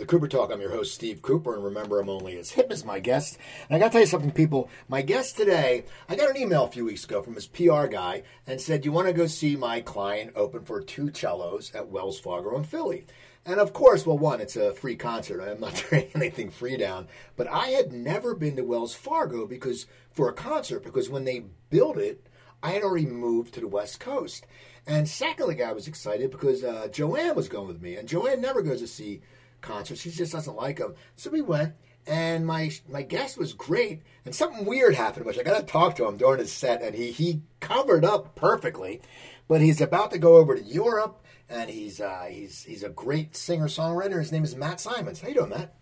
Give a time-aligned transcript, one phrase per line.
[0.00, 0.50] To Cooper Talk.
[0.50, 3.36] I'm your host, Steve Cooper, and remember, I'm only as hip as my guest.
[3.68, 4.70] And I got to tell you something, people.
[4.88, 8.22] My guest today, I got an email a few weeks ago from his PR guy
[8.46, 12.18] and said, You want to go see my client open for two cellos at Wells
[12.18, 13.04] Fargo in Philly?
[13.44, 15.42] And of course, well, one, it's a free concert.
[15.42, 17.06] I'm not turning anything free down.
[17.36, 21.44] But I had never been to Wells Fargo because for a concert, because when they
[21.68, 22.26] built it,
[22.62, 24.46] I had already moved to the West Coast.
[24.86, 28.62] And secondly, I was excited because uh, Joanne was going with me, and Joanne never
[28.62, 29.20] goes to see
[29.60, 30.00] concerts.
[30.00, 30.94] She just doesn't like them.
[31.16, 31.74] So we went,
[32.06, 34.02] and my my guest was great.
[34.24, 36.94] And something weird happened, which I got to talk to him during his set, and
[36.94, 39.00] he he covered up perfectly.
[39.48, 43.36] But he's about to go over to Europe, and he's uh, he's he's a great
[43.36, 44.18] singer songwriter.
[44.18, 45.20] His name is Matt Simons.
[45.20, 45.74] How you doing, Matt?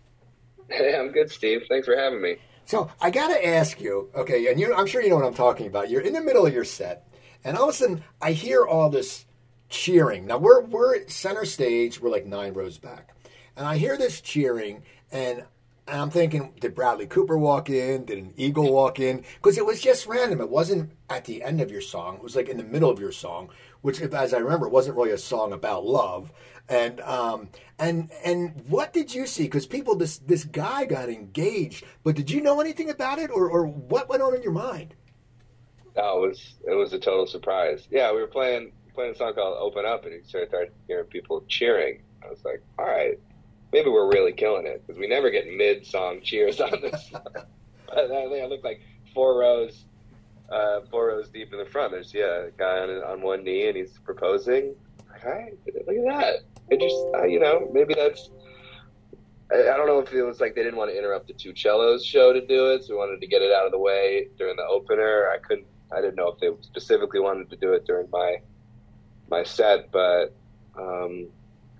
[0.69, 1.63] Hey, I'm good, Steve.
[1.67, 2.37] Thanks for having me.
[2.65, 5.33] So I got to ask you, okay, and you, I'm sure you know what I'm
[5.33, 5.89] talking about.
[5.89, 7.07] You're in the middle of your set,
[7.43, 9.25] and all of a sudden I hear all this
[9.69, 10.25] cheering.
[10.27, 11.99] Now we're we're at center stage.
[11.99, 13.15] We're like nine rows back,
[13.59, 15.43] and I hear this cheering, and
[15.85, 18.05] I'm thinking, did Bradley Cooper walk in?
[18.05, 19.25] Did an eagle walk in?
[19.35, 20.39] Because it was just random.
[20.39, 22.15] It wasn't at the end of your song.
[22.15, 23.49] It was like in the middle of your song,
[23.81, 26.31] which, if, as I remember, wasn't really a song about love.
[26.69, 29.43] And um, and and what did you see?
[29.43, 33.49] Because people, this this guy got engaged, but did you know anything about it, or
[33.49, 34.95] or what went on in your mind?
[35.97, 37.89] Oh, it was it was a total surprise.
[37.91, 41.43] Yeah, we were playing playing a song called "Open Up," and you started hearing people
[41.49, 42.03] cheering.
[42.23, 43.19] I was like, all right,
[43.71, 47.11] maybe we're really killing it because we never get mid song cheers on this.
[47.91, 48.81] I think I look like
[49.13, 49.85] four rows,
[50.51, 51.91] uh, four rows deep in the front.
[51.91, 54.75] There's yeah, a guy on on one knee and he's proposing.
[55.87, 56.35] Look at that.
[56.69, 58.29] It just uh, you know maybe that's.
[59.51, 61.55] I I don't know if it was like they didn't want to interrupt the two
[61.55, 64.27] cellos show to do it, so we wanted to get it out of the way
[64.37, 65.29] during the opener.
[65.33, 65.67] I couldn't.
[65.91, 68.37] I didn't know if they specifically wanted to do it during my
[69.29, 70.35] my set, but
[70.77, 71.27] um,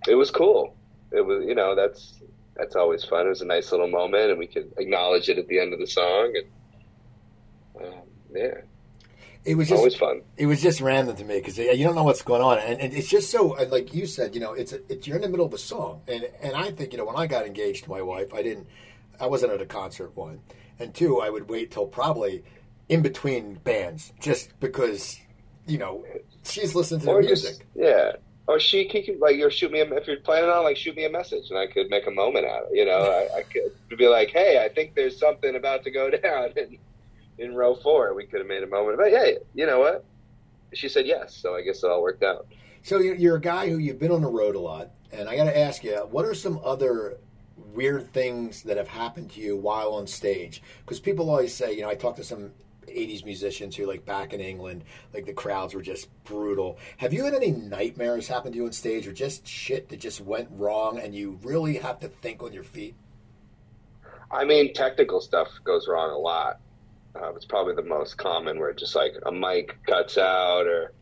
[0.07, 0.75] it was cool.
[1.11, 2.15] It was, you know, that's
[2.55, 3.25] that's always fun.
[3.25, 5.79] It was a nice little moment, and we could acknowledge it at the end of
[5.79, 7.93] the song, and um,
[8.35, 8.55] yeah,
[9.45, 10.21] It was just always fun.
[10.37, 12.93] it was just random to me because you don't know what's going on, and, and
[12.93, 15.29] it's just so uh, like you said, you know, it's a, it's you're in the
[15.29, 17.89] middle of a song, and and I think you know when I got engaged to
[17.89, 18.67] my wife, I didn't,
[19.19, 20.41] I wasn't at a concert one,
[20.79, 22.43] and two, I would wait till probably
[22.89, 25.17] in between bands, just because
[25.65, 26.05] you know
[26.43, 27.49] she's listening to the music.
[27.51, 28.11] just- yeah.
[28.49, 31.05] Or she could like you shoot me a, if you're planning on like shoot me
[31.05, 32.77] a message and I could make a moment out of it.
[32.77, 36.09] You know, I, I could be like, hey, I think there's something about to go
[36.09, 36.79] down in
[37.37, 38.15] in row four.
[38.15, 38.97] We could have made a moment.
[38.97, 40.03] But hey, you know what?
[40.73, 42.47] She said yes, so I guess it all worked out.
[42.81, 45.43] So you're, a guy who you've been on the road a lot, and I got
[45.43, 47.17] to ask you, what are some other
[47.55, 50.63] weird things that have happened to you while on stage?
[50.83, 52.53] Because people always say, you know, I talked to some
[52.89, 54.83] '80s musicians who, like back in England,
[55.13, 56.77] like the crowds were just brutal.
[56.97, 60.21] Have you had any nightmares happen to you on stage, or just shit that just
[60.21, 62.95] went wrong, and you really have to think on your feet?
[64.31, 66.59] I mean, technical stuff goes wrong a lot.
[67.15, 70.93] Uh, it's probably the most common where just like a mic cuts out, or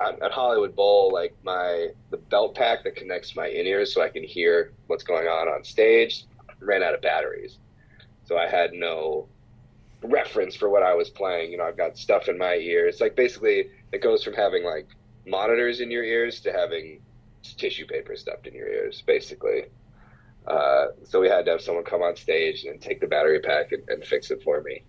[0.00, 4.02] at, at Hollywood Bowl, like my the belt pack that connects my in ears so
[4.02, 6.24] I can hear what's going on on stage
[6.60, 7.58] ran out of batteries,
[8.24, 9.28] so I had no
[10.02, 11.52] reference for what I was playing.
[11.52, 13.00] You know, I've got stuff in my ears.
[13.00, 14.88] Like basically, it goes from having like
[15.26, 17.00] monitors in your ears to having
[17.42, 19.64] tissue paper stuffed in your ears, basically.
[20.46, 23.72] Uh, so we had to have someone come on stage and take the battery pack
[23.72, 24.82] and, and fix it for me.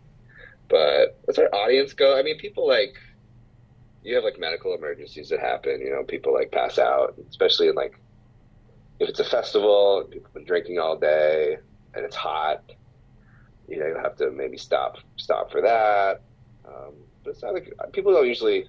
[0.69, 2.95] But as our audience go, I mean, people like
[4.03, 5.81] you have like medical emergencies that happen.
[5.81, 7.99] You know, people like pass out, especially in like
[8.99, 11.57] if it's a festival, people have been drinking all day
[11.93, 12.63] and it's hot.
[13.69, 16.21] You know, you have to maybe stop stop for that.
[16.65, 16.93] Um,
[17.23, 18.67] but it's not like people don't usually.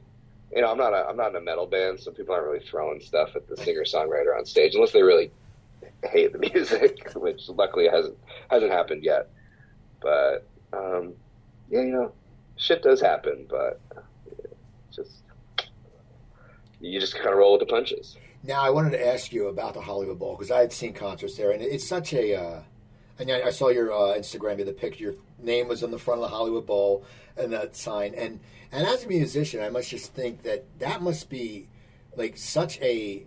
[0.55, 2.65] You know, I'm not a, I'm not in a metal band, so people aren't really
[2.67, 5.31] throwing stuff at the singer songwriter on stage unless they really
[6.05, 8.19] hate the music, which luckily hasn't
[8.51, 9.29] hasn't happened yet.
[10.01, 11.15] But um,
[11.71, 12.13] yeah, you know,
[12.57, 13.81] shit does happen, but
[14.89, 15.23] it's just
[16.81, 18.17] you just kind of roll with the punches.
[18.43, 21.37] Now, I wanted to ask you about the Hollywood Bowl because I had seen concerts
[21.37, 22.35] there, and it's such a.
[22.35, 22.63] Uh,
[23.21, 25.05] and I I saw your uh, Instagram, you the picture.
[25.05, 27.05] Your name was on the front of the Hollywood Bowl,
[27.37, 28.15] and that sign.
[28.15, 28.41] And
[28.73, 31.69] and as a musician, I must just think that that must be
[32.17, 33.27] like such a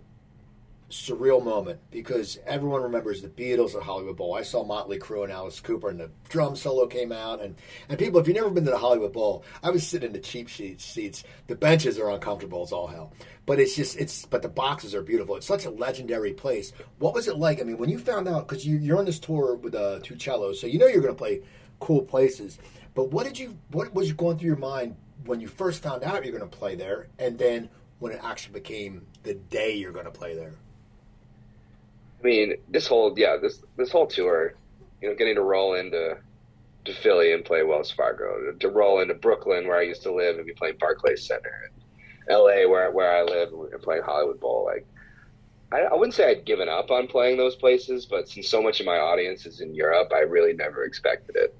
[0.94, 4.34] surreal moment because everyone remembers the Beatles at Hollywood Bowl.
[4.34, 7.42] I saw Motley Crue and Alice Cooper, and the drum solo came out.
[7.42, 7.56] And,
[7.88, 10.20] and people, if you've never been to the Hollywood Bowl, I was sitting in the
[10.20, 11.24] cheap seats.
[11.46, 13.12] The benches are uncomfortable as all hell.
[13.46, 14.24] But it's just it's.
[14.24, 15.36] But the boxes are beautiful.
[15.36, 16.72] It's such a legendary place.
[16.98, 17.60] What was it like?
[17.60, 20.18] I mean, when you found out because you, you're on this tour with uh, two
[20.18, 21.42] cellos, so you know you're going to play
[21.78, 22.58] cool places.
[22.94, 23.58] But what did you?
[23.72, 24.96] What was you going through your mind
[25.26, 27.68] when you first found out you're going to play there, and then
[27.98, 30.54] when it actually became the day you're going to play there?
[32.24, 34.54] I mean, this whole yeah this this whole tour,
[35.02, 36.16] you know, getting to roll into
[36.86, 40.12] to Philly and play Wells Fargo, to, to roll into Brooklyn where I used to
[40.14, 41.84] live and be playing Barclays Center, and
[42.30, 42.66] L.A.
[42.66, 44.64] where where I live and playing Hollywood Bowl.
[44.64, 44.86] Like,
[45.70, 48.80] I, I wouldn't say I'd given up on playing those places, but since so much
[48.80, 51.54] of my audience is in Europe, I really never expected it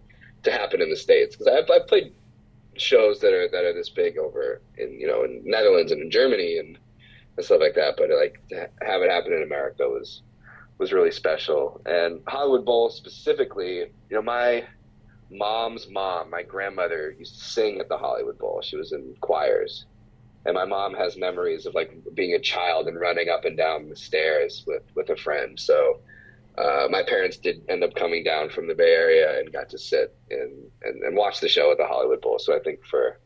[0.44, 2.12] to happen in the states because I've, I've played
[2.76, 6.10] shows that are that are this big over in you know in Netherlands and in
[6.10, 6.78] Germany and,
[7.36, 7.96] and stuff like that.
[7.98, 10.22] But like to have it happen in America was
[10.78, 11.80] was really special.
[11.86, 14.64] And Hollywood Bowl specifically, you know, my
[15.30, 18.60] mom's mom, my grandmother used to sing at the Hollywood Bowl.
[18.62, 19.86] She was in choirs.
[20.46, 23.88] And my mom has memories of like being a child and running up and down
[23.88, 25.58] the stairs with, with a friend.
[25.58, 26.00] So
[26.58, 29.78] uh, my parents did end up coming down from the Bay Area and got to
[29.78, 32.38] sit and, and, and watch the show at the Hollywood Bowl.
[32.38, 33.18] So I think for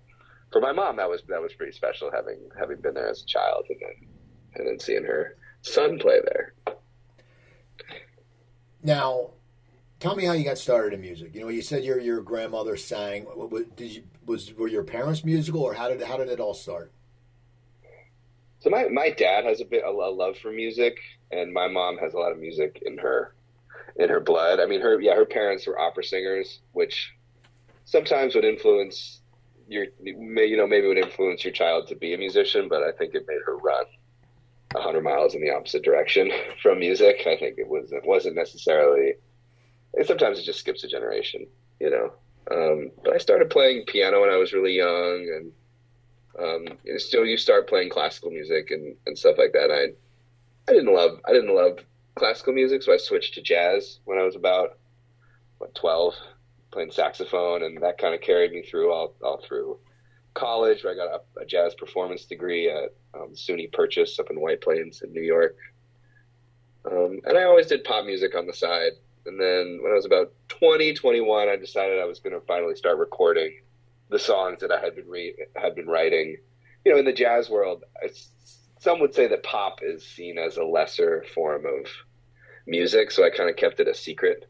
[0.51, 3.27] for my mom that was that was pretty special having having been there as a
[3.27, 4.09] child and then
[4.55, 6.55] and then seeing her son play there.
[8.83, 9.31] Now,
[10.01, 11.35] tell me how you got started in music.
[11.35, 13.27] You know, you said your your grandmother sang.
[13.77, 16.93] Did you was were your parents musical, or how did how did it all start?
[18.61, 20.99] So my my dad has a bit a love for music,
[21.31, 23.35] and my mom has a lot of music in her
[23.97, 24.61] in her blood.
[24.61, 27.13] I mean, her yeah, her parents were opera singers, which
[27.85, 29.21] sometimes would influence
[29.69, 33.15] your you know maybe would influence your child to be a musician, but I think
[33.15, 33.85] it made her run
[34.77, 36.31] hundred miles in the opposite direction
[36.63, 37.23] from music.
[37.27, 39.15] I think it was it wasn't necessarily.
[39.95, 41.47] And Sometimes it just skips a generation,
[41.81, 42.13] you know.
[42.51, 45.53] Um, but I started playing piano when I was really young,
[46.39, 49.71] and um, still you start playing classical music and, and stuff like that.
[49.71, 49.93] I
[50.71, 51.79] I didn't love I didn't love
[52.15, 54.79] classical music, so I switched to jazz when I was about
[55.59, 56.15] what twelve,
[56.71, 59.79] playing saxophone, and that kind of carried me through all all through
[60.39, 60.85] college.
[60.85, 64.61] Where I got a, a jazz performance degree at um, SUNY Purchase up in White
[64.61, 65.57] Plains in New York,
[66.91, 68.93] um, and I always did pop music on the side.
[69.27, 72.77] And then when I was about 20, 21, I decided I was going to finally
[72.77, 73.61] start recording
[74.11, 76.39] the songs that I had been re- had been writing.
[76.85, 77.85] You know, in the jazz world,
[78.79, 81.87] some would say that pop is seen as a lesser form of
[82.67, 84.49] music, so I kind of kept it a secret.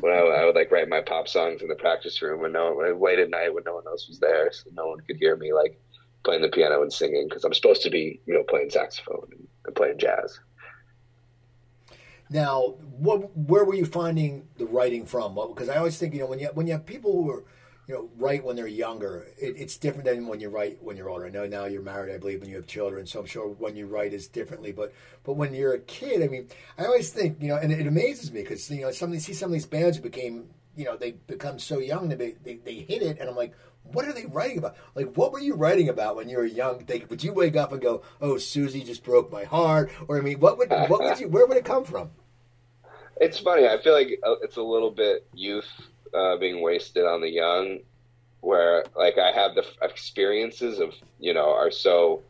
[0.00, 2.72] When I, I, would like write my pop songs in the practice room when no
[2.72, 5.36] one, late at night when no one else was there, so no one could hear
[5.36, 5.78] me like
[6.24, 9.46] playing the piano and singing because I'm supposed to be, you know, playing saxophone and,
[9.66, 10.38] and playing jazz.
[12.30, 15.34] Now, what, where were you finding the writing from?
[15.34, 17.44] Because I always think, you know, when you when you have people who are
[17.88, 19.26] you know, write when they're younger.
[19.38, 21.26] It, it's different than when you write when you're older.
[21.26, 23.76] I know now you're married, I believe, when you have children, so I'm sure when
[23.76, 24.72] you write is differently.
[24.72, 24.92] But
[25.24, 26.48] but when you're a kid, I mean,
[26.78, 29.50] I always think, you know, and it amazes me because you know, some see some
[29.50, 33.02] of these bands who became, you know, they become so young they they, they hit
[33.02, 33.54] it, and I'm like.
[33.84, 34.76] What are they writing about?
[34.94, 36.84] Like, what were you writing about when you were young?
[36.86, 40.20] They, would you wake up and go, "Oh, Susie just broke my heart," or I
[40.20, 41.26] mean, what would what would you?
[41.26, 42.12] Where would it come from?
[43.16, 43.66] It's funny.
[43.66, 45.68] I feel like uh, it's a little bit youth
[46.14, 47.78] uh, being wasted on the young
[48.40, 52.22] where like I have the experiences of you know are so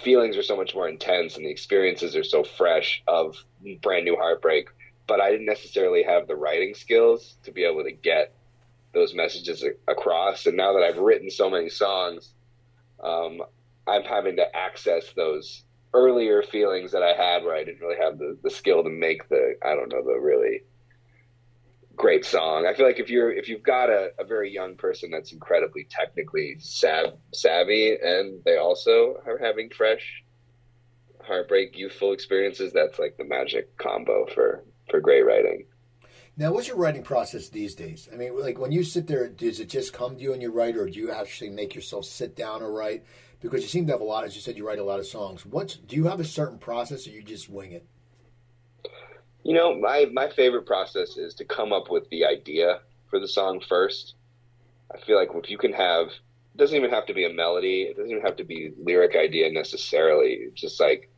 [0.00, 3.36] feelings are so much more intense and the experiences are so fresh of
[3.82, 4.68] brand new heartbreak
[5.06, 8.32] but I didn't necessarily have the writing skills to be able to get
[8.94, 10.46] those messages across.
[10.46, 12.32] And now that I've written so many songs
[13.02, 13.42] um,
[13.86, 18.18] I'm having to access those earlier feelings that I had where I didn't really have
[18.18, 20.62] the, the skill to make the I don't know the really
[22.00, 22.66] great song.
[22.66, 25.86] I feel like if you're if you've got a, a very young person that's incredibly
[25.90, 30.24] technically sav- savvy and they also are having fresh
[31.22, 35.66] heartbreak youthful experiences, that's like the magic combo for for great writing.
[36.38, 38.08] Now, what's your writing process these days?
[38.10, 40.50] I mean, like when you sit there, does it just come to you and you
[40.50, 43.04] write, or do you actually make yourself sit down and write?
[43.40, 45.06] Because you seem to have a lot, as you said, you write a lot of
[45.06, 45.44] songs.
[45.44, 47.86] What's do you have a certain process, or you just wing it?
[49.42, 53.28] You know, my my favorite process is to come up with the idea for the
[53.28, 54.14] song first.
[54.94, 57.82] I feel like if you can have, it doesn't even have to be a melody.
[57.82, 60.32] It doesn't even have to be lyric idea necessarily.
[60.32, 61.10] It's just like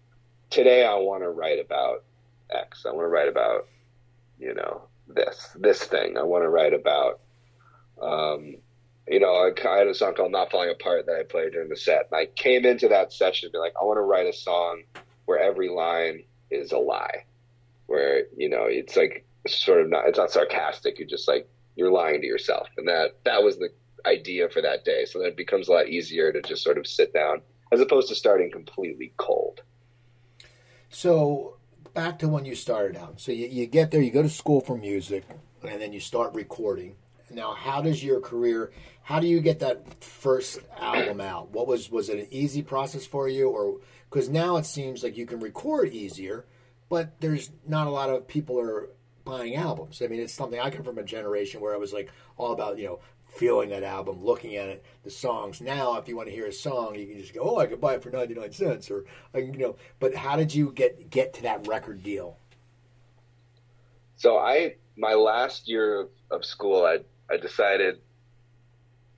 [0.51, 2.05] today, I want to write about
[2.51, 2.85] X.
[2.87, 3.67] I want to write about,
[4.39, 6.17] you know, this this thing.
[6.17, 7.21] I want to write about.
[8.01, 8.57] Um,
[9.09, 11.69] you know, I, I had a song called "Not Falling Apart" that I played during
[11.69, 14.33] the set, and I came into that session be like, I want to write a
[14.33, 14.85] song
[15.25, 17.25] where every line is a lie
[17.87, 20.99] where you know it's like sort of not it's not sarcastic.
[20.99, 23.71] You're just like you're lying to yourself, and that that was the
[24.07, 25.05] idea for that day.
[25.05, 28.09] So then it becomes a lot easier to just sort of sit down as opposed
[28.09, 29.63] to starting completely cold.
[30.91, 31.57] So
[31.95, 33.21] back to when you started out.
[33.21, 35.25] So you, you get there, you go to school for music,
[35.63, 36.97] and then you start recording.
[37.31, 38.73] Now, how does your career?
[39.05, 41.51] How do you get that first album out?
[41.51, 45.17] What was was it an easy process for you, or because now it seems like
[45.17, 46.45] you can record easier,
[46.93, 48.91] but there's not a lot of people are
[49.25, 50.03] buying albums.
[50.03, 52.77] I mean, it's something I come from a generation where I was like all about
[52.77, 55.63] you know feeling that album, looking at it, the songs.
[55.63, 57.81] Now, if you want to hear a song, you can just go, "Oh, I could
[57.81, 59.77] buy it for ninety nine cents," or uh, you know.
[60.01, 62.37] But how did you get get to that record deal?
[64.17, 66.99] So I, my last year of school, I
[67.33, 68.03] I decided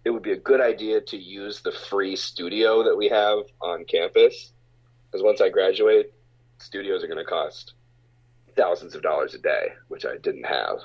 [0.05, 3.85] it would be a good idea to use the free studio that we have on
[3.85, 4.53] campus.
[5.11, 6.14] Because once I graduate,
[6.65, 7.75] studios are going to cost
[8.57, 10.79] thousands of dollars a day, which I didn't have.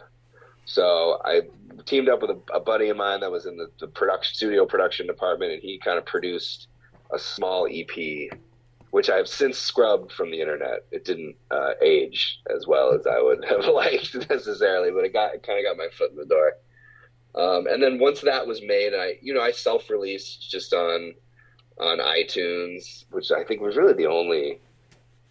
[0.66, 1.42] So I
[1.86, 4.66] teamed up with a, a buddy of mine that was in the, the production studio
[4.66, 6.68] production department, and he kind of produced
[7.12, 8.30] a small EP,
[8.92, 10.86] which I've since scrubbed from the internet.
[10.92, 15.34] It didn't uh, age as well as I would have liked necessarily, but it got
[15.34, 16.54] it kind of got my foot in the door.
[17.36, 21.16] Um, and then once that was made, I you know I self released just on
[21.80, 24.60] on iTunes, which I think was really the only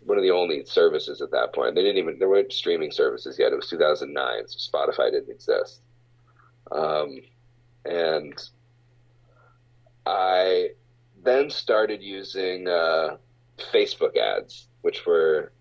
[0.08, 1.74] one of the only services at that point.
[1.74, 3.52] They didn't even there weren't streaming services yet.
[3.52, 5.82] It was 2009, so Spotify didn't exist.
[6.72, 7.20] Um,
[7.84, 8.32] and
[10.06, 10.70] I
[11.22, 13.18] then started using uh,
[13.70, 15.52] Facebook ads, which were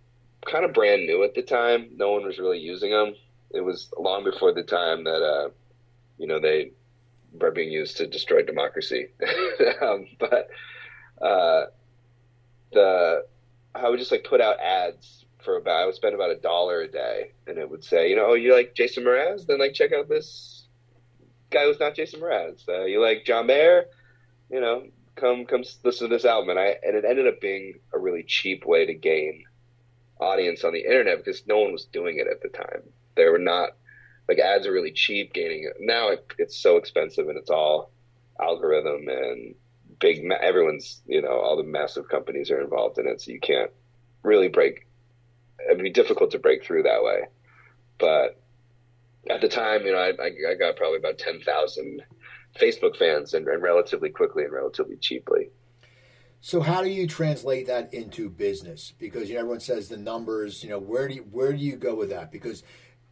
[0.50, 1.90] kind of brand new at the time.
[1.98, 3.16] No one was really using them.
[3.52, 5.50] It was long before the time that uh,
[6.18, 6.72] you know they
[7.34, 9.08] were being used to destroy democracy.
[9.82, 10.48] um, but
[11.22, 11.66] uh,
[12.72, 13.26] the
[13.76, 16.82] I would just like put out ads for about I would spend about a dollar
[16.82, 19.46] a day, and it would say, you know, oh, you like Jason Mraz?
[19.46, 20.68] Then like check out this
[21.50, 22.68] guy who's not Jason Mraz.
[22.68, 23.86] Uh, you like John Mayer?
[24.50, 26.50] You know, come come listen to this album.
[26.50, 29.44] And I and it ended up being a really cheap way to gain
[30.20, 32.82] audience on the internet because no one was doing it at the time.
[33.16, 33.72] They were not
[34.28, 35.34] like ads are really cheap.
[35.34, 37.92] Gaining now, it, it's so expensive, and it's all
[38.40, 39.56] algorithm and
[40.00, 40.30] big.
[40.42, 43.72] Everyone's you know all the massive companies are involved in it, so you can't
[44.24, 44.88] really break.
[45.66, 47.24] It'd be difficult to break through that way,
[47.98, 48.40] but
[49.30, 50.12] at the time, you know, I,
[50.52, 52.04] I got probably about 10,000
[52.60, 55.50] Facebook fans and, and, relatively quickly and relatively cheaply.
[56.40, 58.94] So how do you translate that into business?
[58.98, 61.76] Because you know, everyone says the numbers, you know, where do you, where do you
[61.76, 62.32] go with that?
[62.32, 62.64] Because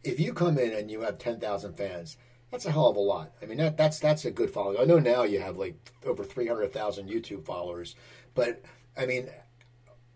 [0.04, 2.16] if you come in and you have 10,000 fans,
[2.50, 3.32] that's a hell of a lot.
[3.42, 4.78] I mean, that, that's, that's a good following.
[4.80, 7.94] I know now you have like over 300,000 YouTube followers,
[8.34, 8.62] but
[8.96, 9.28] I mean,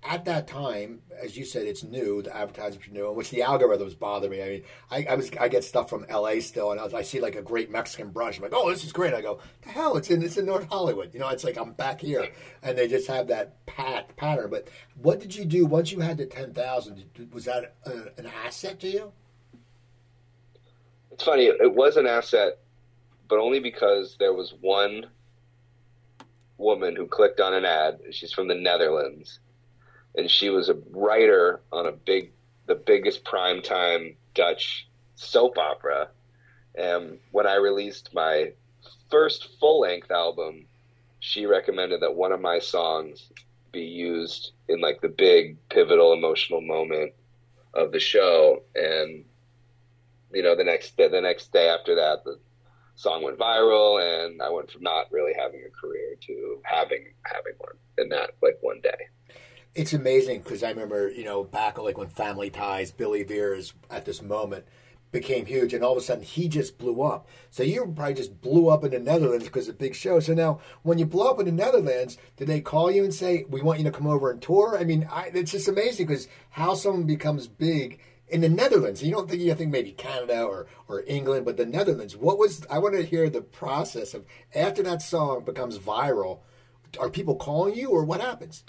[0.03, 2.23] at that time, as you said, it's new.
[2.23, 4.43] The advertisements are new, which the algorithms bother me.
[4.43, 6.41] I mean, I, I, was I get stuff from L.A.
[6.41, 8.39] still, and I, was, I, see like a great Mexican brush.
[8.39, 9.13] I'm like, oh, this is great.
[9.13, 11.13] I go, the hell, it's in it's in North Hollywood.
[11.13, 12.29] You know, it's like I'm back here,
[12.63, 14.49] and they just have that pat pattern.
[14.51, 17.05] But what did you do once you had the ten thousand?
[17.33, 19.13] Was that a, an asset to you?
[21.13, 21.47] It's funny.
[21.47, 22.59] It was an asset,
[23.29, 25.07] but only because there was one
[26.59, 28.01] woman who clicked on an ad.
[28.11, 29.41] She's from the Netherlands
[30.17, 32.33] and she was a writer on a big,
[32.67, 36.09] the biggest primetime Dutch soap opera.
[36.75, 38.53] And when I released my
[39.11, 40.67] first full length album,
[41.21, 43.31] she recommended that one of my songs
[43.73, 47.13] be used in like the big pivotal emotional moment
[47.75, 48.63] of the show.
[48.75, 49.25] And
[50.33, 52.39] you know, the next day, the next day after that, the
[52.95, 57.55] song went viral, and I went from not really having a career to having having
[57.59, 59.09] one in that like one day
[59.75, 64.05] it's amazing because I remember, you know, back like when Family Ties, Billy Vera's at
[64.05, 64.65] this moment
[65.13, 67.27] became huge, and all of a sudden he just blew up.
[67.51, 70.21] So you probably just blew up in the Netherlands because of big show.
[70.21, 73.45] So now, when you blow up in the Netherlands, did they call you and say,
[73.49, 74.77] "We want you to come over and tour"?
[74.79, 79.03] I mean, I, it's just amazing because how someone becomes big in the Netherlands.
[79.03, 82.17] You don't think you think maybe Canada or or England, but the Netherlands.
[82.17, 82.67] What was?
[82.71, 86.41] I want to hear the process of after that song becomes viral.
[86.99, 88.65] Are people calling you, or what happens?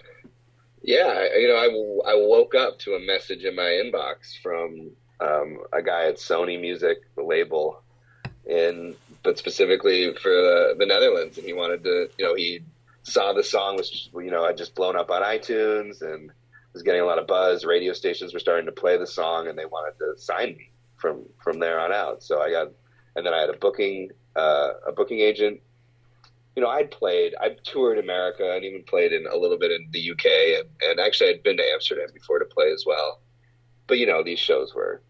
[0.83, 5.59] Yeah, you know, I, I woke up to a message in my inbox from um,
[5.71, 7.81] a guy at Sony Music, the label,
[8.45, 12.61] in but specifically for the, the Netherlands, and he wanted to, you know, he
[13.03, 16.31] saw the song was, you know, had just blown up on iTunes and
[16.73, 17.65] was getting a lot of buzz.
[17.65, 21.25] Radio stations were starting to play the song, and they wanted to sign me from
[21.43, 22.23] from there on out.
[22.23, 22.67] So I got,
[23.15, 25.61] and then I had a booking uh, a booking agent
[26.55, 29.87] you know, I'd played, I've toured America and even played in a little bit in
[29.91, 30.25] the UK,
[30.59, 33.21] and, and actually I'd been to Amsterdam before to play as well.
[33.87, 35.01] But you know, these shows were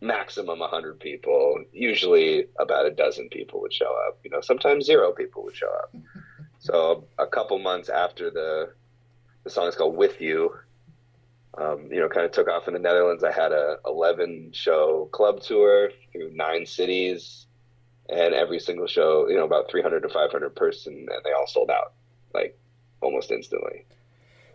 [0.00, 1.56] maximum 100 people.
[1.72, 4.18] Usually about a dozen people would show up.
[4.24, 5.94] You know, sometimes zero people would show up.
[6.60, 8.72] So a couple months after the
[9.48, 10.54] the song is called "With You,"
[11.56, 13.24] um, you know, kind of took off in the Netherlands.
[13.24, 17.46] I had a 11 show club tour through nine cities
[18.10, 21.70] and every single show, you know, about 300 to 500 person, and they all sold
[21.70, 21.94] out
[22.34, 22.58] like
[23.00, 23.86] almost instantly.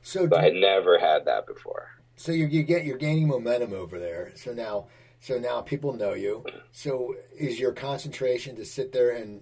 [0.03, 1.89] So, so I had never had that before.
[2.15, 4.31] So you you get you're gaining momentum over there.
[4.35, 4.87] So now
[5.19, 6.45] so now people know you.
[6.71, 9.41] So is your concentration to sit there and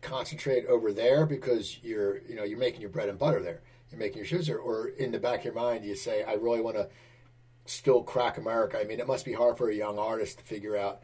[0.00, 3.60] concentrate over there because you're you know you're making your bread and butter there.
[3.90, 6.34] You're making your shoes there, or in the back of your mind you say, I
[6.34, 6.88] really want to
[7.66, 8.78] still crack America.
[8.80, 11.02] I mean, it must be hard for a young artist to figure out.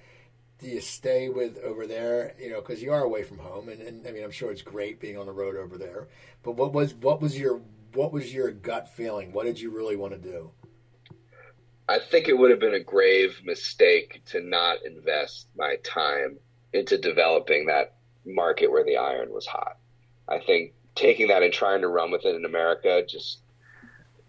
[0.59, 2.35] Do you stay with over there?
[2.39, 4.63] You know, because you are away from home, and, and I mean, I'm sure it's
[4.63, 6.07] great being on the road over there.
[6.45, 7.63] But what was what was your
[7.95, 9.33] what was your gut feeling?
[9.33, 10.53] What did you really want to do?
[11.89, 16.39] I think it would have been a grave mistake to not invest my time
[16.73, 19.77] into developing that market where the iron was hot.
[20.29, 23.41] I think taking that and trying to run with it in America just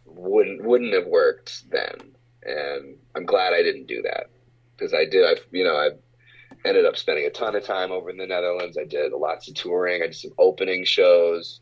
[0.05, 2.13] wouldn't wouldn't have worked then.
[2.43, 4.27] And I'm glad I didn't do that
[4.75, 5.25] because I did.
[5.25, 5.89] I you know I
[6.65, 8.77] ended up spending a ton of time over in the Netherlands.
[8.77, 10.01] I did lots of touring.
[10.01, 11.61] I did some opening shows,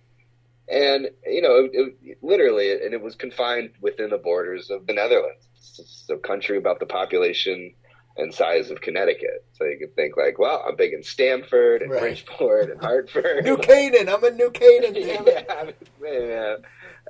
[0.70, 4.94] and you know, it, it, literally, and it was confined within the borders of the
[4.94, 5.48] Netherlands.
[5.56, 7.74] It's a country about the population
[8.18, 9.46] and size of Connecticut.
[9.54, 12.02] So you could think like, well, I'm big in Stamford and right.
[12.02, 13.44] Bridgeport and Hartford.
[13.44, 14.10] New Canaan.
[14.10, 14.96] I'm in New Canaan.
[14.96, 16.56] yeah, yeah,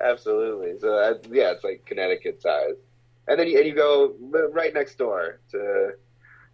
[0.00, 0.78] absolutely.
[0.80, 2.76] So I, yeah, it's like Connecticut size.
[3.28, 4.14] And then you, and you go
[4.52, 5.92] right next door to,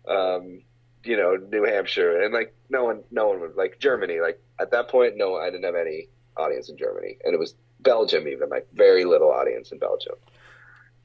[0.07, 0.62] um,
[1.05, 4.21] you know, New Hampshire, and like no one, no one would like Germany.
[4.21, 7.55] Like at that point, no, I didn't have any audience in Germany, and it was
[7.81, 10.17] Belgium even, like very little audience in Belgium.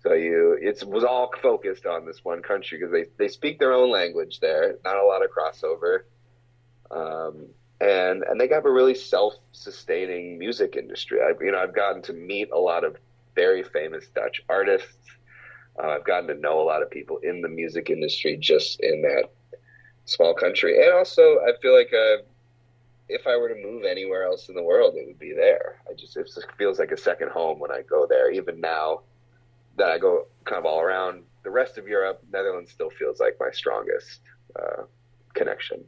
[0.03, 3.71] So you, it was all focused on this one country because they, they speak their
[3.71, 4.75] own language there.
[4.83, 6.01] Not a lot of crossover,
[6.91, 7.47] um,
[7.79, 11.19] and and they have a really self sustaining music industry.
[11.21, 12.97] I, you know, I've gotten to meet a lot of
[13.33, 14.97] very famous Dutch artists.
[15.81, 19.01] Uh, I've gotten to know a lot of people in the music industry just in
[19.03, 19.29] that
[20.03, 22.23] small country, and also I feel like uh,
[23.07, 25.81] if I were to move anywhere else in the world, it would be there.
[25.89, 28.29] I just it feels like a second home when I go there.
[28.31, 29.03] Even now
[29.77, 33.37] that I go kind of all around the rest of Europe, Netherlands still feels like
[33.39, 34.21] my strongest
[34.55, 34.83] uh,
[35.33, 35.83] connection.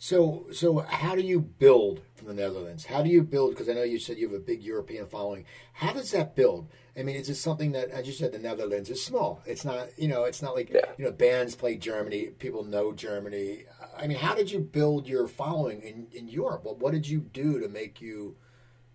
[0.00, 2.84] So, so how do you build from the Netherlands?
[2.86, 3.50] How do you build?
[3.50, 5.44] Because I know you said you have a big European following.
[5.72, 6.68] How does that build?
[6.96, 9.42] I mean, is it something that, as you said, the Netherlands is small?
[9.44, 10.82] It's not, you know, it's not like yeah.
[10.96, 13.64] you know bands play Germany, people know Germany.
[13.96, 16.64] I mean, how did you build your following in in Europe?
[16.64, 18.36] What what did you do to make you,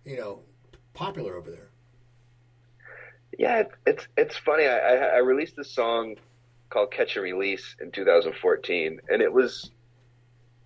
[0.04, 0.40] you know,
[0.94, 1.70] popular over there?
[3.38, 4.66] Yeah, it's it's funny.
[4.66, 6.16] I, I released this song
[6.70, 9.70] called "Catch and Release" in 2014, and it was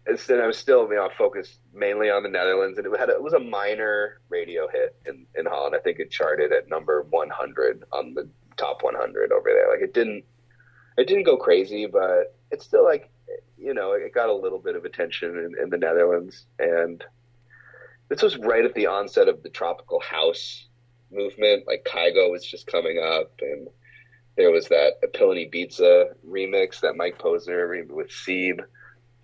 [0.07, 3.23] instead I was still you know focused mainly on the Netherlands, and it had it
[3.23, 5.75] was a minor radio hit in in Holland.
[5.75, 9.71] I think it charted at number 100 on the top 100 over there.
[9.71, 10.25] Like it didn't
[10.97, 13.11] it didn't go crazy, but it's still like
[13.57, 17.05] you know it got a little bit of attention in, in the Netherlands, and
[18.09, 20.68] this was right at the onset of the tropical house
[21.11, 21.67] movement.
[21.67, 23.69] Like Kygo was just coming up, and
[24.37, 28.61] there was that A Pill in Ibiza remix that Mike Posner with Seeb.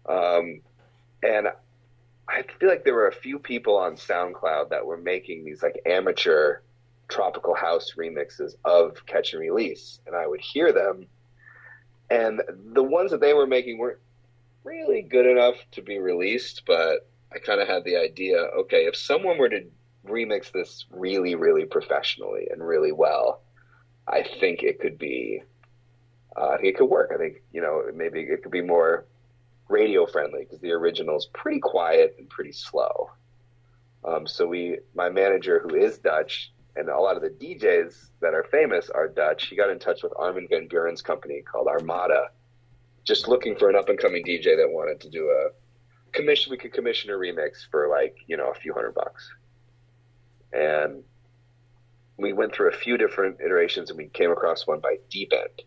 [0.09, 0.61] Um,
[1.23, 1.49] and
[2.29, 5.81] I feel like there were a few people on SoundCloud that were making these like
[5.87, 6.59] amateur
[7.09, 11.07] tropical house remixes of Catch and Release, and I would hear them,
[12.11, 12.43] and
[12.73, 13.99] the ones that they were making weren't
[14.65, 18.97] really good enough to be released, but I kind of had the idea, okay, if
[18.97, 19.67] someone were to
[20.07, 23.41] remix this really, really professionally and really well,
[24.07, 25.43] I think it could be,
[26.37, 27.11] uh, I think it could work.
[27.15, 29.07] I think, you know, maybe it could be more
[29.69, 33.11] radio friendly because the original is pretty quiet and pretty slow.
[34.05, 38.35] Um, so we, my manager who is Dutch, and a lot of the DJs that
[38.35, 39.47] are famous are Dutch.
[39.47, 42.31] He got in touch with Armin van Buuren's company called Armada,
[43.05, 45.51] just looking for an up and coming DJ that wanted to do a
[46.13, 46.51] commission.
[46.51, 49.31] We could commission a remix for like you know a few hundred bucks,
[50.55, 51.03] and
[52.17, 55.63] we went through a few different iterations, and we came across one by Deepend,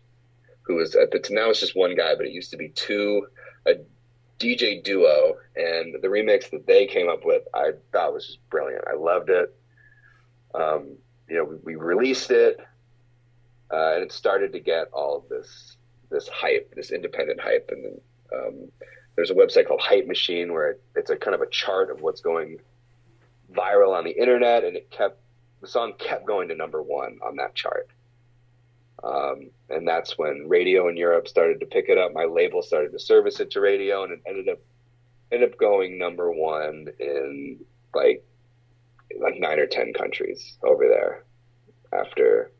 [0.62, 3.26] who was at the now it's just one guy, but it used to be two
[3.66, 3.74] a
[4.38, 8.84] DJ duo, and the remix that they came up with, I thought was just brilliant.
[8.88, 9.54] I loved it.
[10.54, 10.96] Um,
[11.28, 12.58] you know, we, we released it,
[13.72, 15.76] uh, and it started to get all of this
[16.10, 18.00] this hype, this independent hype, and then
[18.32, 18.68] um,
[19.16, 22.00] there's a website called Hype Machine where it, it's a kind of a chart of
[22.00, 22.58] what's going
[23.52, 25.20] viral on the internet, and it kept
[25.60, 27.88] the song kept going to number one on that chart.
[29.02, 32.12] Um, and that's when radio in Europe started to pick it up.
[32.12, 34.58] My label started to service it to radio, and it ended up
[35.30, 37.58] ended up going number one in
[37.94, 38.24] like
[39.20, 41.24] like nine or ten countries over there.
[41.92, 42.52] After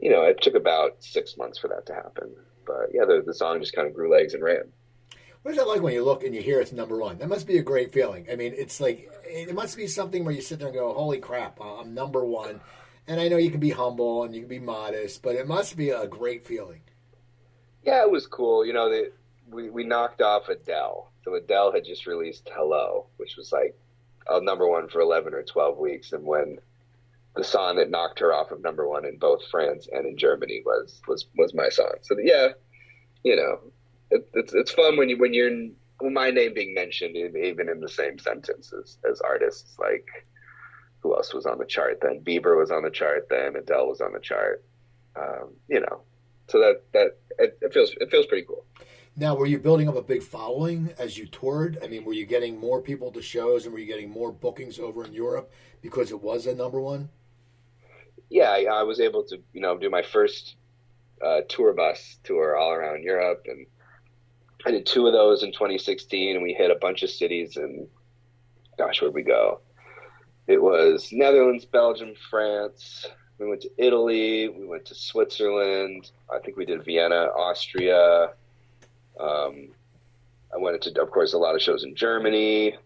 [0.00, 2.34] you know, it took about six months for that to happen.
[2.66, 4.72] But yeah, the, the song just kind of grew legs and ran.
[5.42, 7.18] What is that like when you look and you hear it's number one?
[7.18, 8.26] That must be a great feeling.
[8.30, 11.18] I mean, it's like it must be something where you sit there and go, "Holy
[11.18, 12.60] crap, I'm number one."
[13.06, 15.76] And I know you can be humble and you can be modest, but it must
[15.76, 16.82] be a great feeling.
[17.82, 18.64] Yeah, it was cool.
[18.66, 19.06] You know,
[19.48, 21.10] we we knocked off Adele.
[21.24, 23.78] So Adele had just released Hello, which was like
[24.28, 26.58] a number one for eleven or twelve weeks, and when
[27.34, 30.62] the song that knocked her off of number one in both France and in Germany
[30.64, 31.94] was was was my song.
[32.02, 32.48] So yeah,
[33.22, 33.60] you know,
[34.10, 37.68] it, it's it's fun when you when you're in, when my name being mentioned even
[37.68, 40.06] in the same sentence as, as artists like
[41.00, 44.00] who else was on the chart then Bieber was on the chart then Adele was
[44.00, 44.64] on the chart
[45.16, 46.02] um, you know
[46.48, 48.64] so that that it, it feels it feels pretty cool
[49.16, 51.78] now, were you building up a big following as you toured?
[51.82, 54.78] I mean, were you getting more people to shows and were you getting more bookings
[54.78, 57.10] over in Europe because it was a number one?
[58.30, 60.54] Yeah, I, I was able to, you know, do my first
[61.24, 63.66] uh, tour bus tour all around Europe, and
[64.66, 67.56] I did two of those in 2016, and we hit a bunch of cities.
[67.56, 67.88] And
[68.76, 69.60] gosh, where'd we go?
[70.46, 73.06] It was Netherlands, Belgium, France.
[73.38, 74.48] We went to Italy.
[74.48, 76.10] We went to Switzerland.
[76.32, 78.30] I think we did Vienna, Austria.
[79.18, 79.68] Um,
[80.52, 82.76] I went to, of course, a lot of shows in Germany.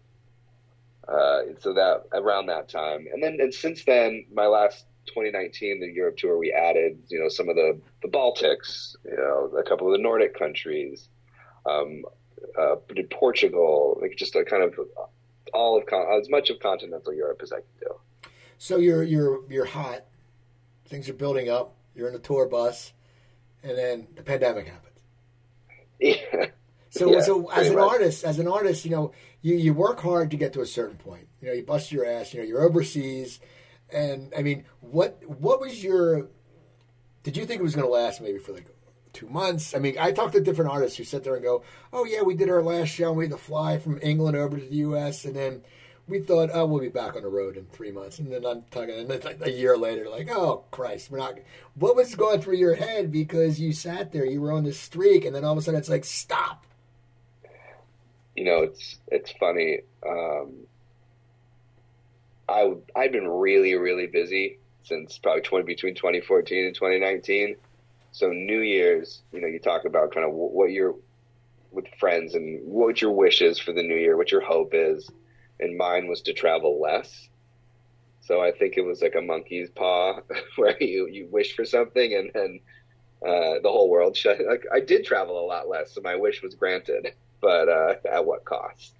[1.07, 5.87] Uh, so that around that time, and then and since then, my last 2019, the
[5.87, 9.85] Europe tour, we added, you know, some of the the Baltics, you know, a couple
[9.85, 11.09] of the Nordic countries,
[11.65, 12.03] um,
[12.57, 14.79] uh, did Portugal, like just a kind of
[15.53, 17.95] all of con- as much of continental Europe as I can do.
[18.57, 20.05] So you're you're you're hot,
[20.87, 21.75] things are building up.
[21.93, 22.93] You're in a tour bus,
[23.63, 24.91] and then the pandemic happens.
[25.97, 26.47] Yeah.
[26.89, 27.91] So, yeah, so as an much.
[27.91, 30.95] artist, as an artist, you know, you, you work hard to get to a certain
[30.95, 31.27] point.
[31.41, 32.33] You know, you bust your ass.
[32.33, 33.41] You know, you're overseas,
[33.91, 36.29] and I mean, what what was your?
[37.23, 38.67] Did you think it was going to last maybe for like
[39.15, 39.73] two months?
[39.73, 42.35] I mean, I talked to different artists who sit there and go, "Oh yeah, we
[42.35, 43.09] did our last show.
[43.09, 45.25] and We had to fly from England over to the U.S.
[45.25, 45.61] and then."
[46.07, 48.63] we thought, oh, we'll be back on the road in three months, and then I'm
[48.69, 51.39] talking, and then like a year later, like, oh Christ, we're not.
[51.73, 55.25] What was going through your head because you sat there, you were on this streak,
[55.25, 56.65] and then all of a sudden it's like, stop.
[58.35, 59.79] You know, it's it's funny.
[60.07, 60.67] Um,
[62.47, 67.55] I I've been really really busy since probably 20 between 2014 and 2019.
[68.15, 70.95] So New Year's, you know, you talk about kind of what your
[71.71, 75.11] with friends and what your wishes for the new year, what your hope is
[75.59, 77.27] and mine was to travel less.
[78.21, 80.21] So I think it was like a monkey's paw,
[80.55, 82.59] where you you wish for something and then
[83.21, 84.39] uh, the whole world shut.
[84.47, 88.25] Like I did travel a lot less, so my wish was granted, but uh, at
[88.25, 88.93] what cost?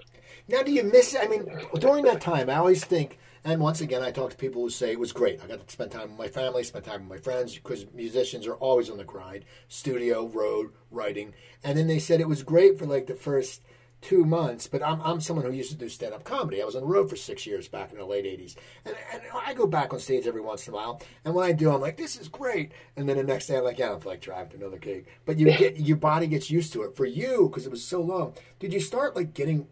[0.50, 1.16] Now, do you miss?
[1.18, 1.48] I mean,
[1.80, 3.18] during that time, I always think.
[3.46, 5.40] And once again, I talk to people who say it was great.
[5.40, 8.48] I got to spend time with my family, spend time with my friends, because musicians
[8.48, 11.36] are always on the grind, studio, road, writing.
[11.64, 13.62] And then they said it was great for like the first
[14.02, 16.60] two months, but I'm, I'm someone who used to do stand up comedy.
[16.60, 18.56] I was on the road for six years back in the late 80s.
[18.84, 21.02] And, and I go back on stage every once in a while.
[21.24, 22.72] And when I do, I'm like, this is great.
[22.96, 25.08] And then the next day, I'm like, yeah, I'm like driving to another gig.
[25.26, 26.96] But you get your body gets used to it.
[26.96, 29.68] For you, because it was so long, did you start like getting,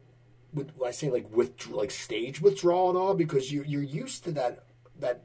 [0.54, 3.14] with, I say like with like stage withdrawal at all?
[3.14, 4.64] Because you, you're used to that,
[5.00, 5.24] that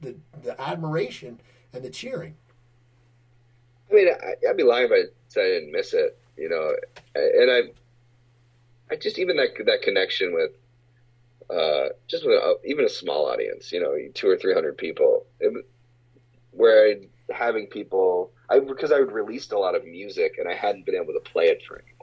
[0.00, 1.40] the, the admiration
[1.72, 2.36] and the cheering.
[3.90, 6.74] I mean, I, I'd be lying if I said I didn't miss it, you know.
[7.14, 7.60] And I,
[8.92, 10.52] I just even that that connection with
[11.50, 15.26] uh, just with a, even a small audience, you know, two or three hundred people,
[15.40, 15.52] it,
[16.50, 20.54] where I'd, having people, I because I had released a lot of music and I
[20.54, 21.95] hadn't been able to play it for anyone.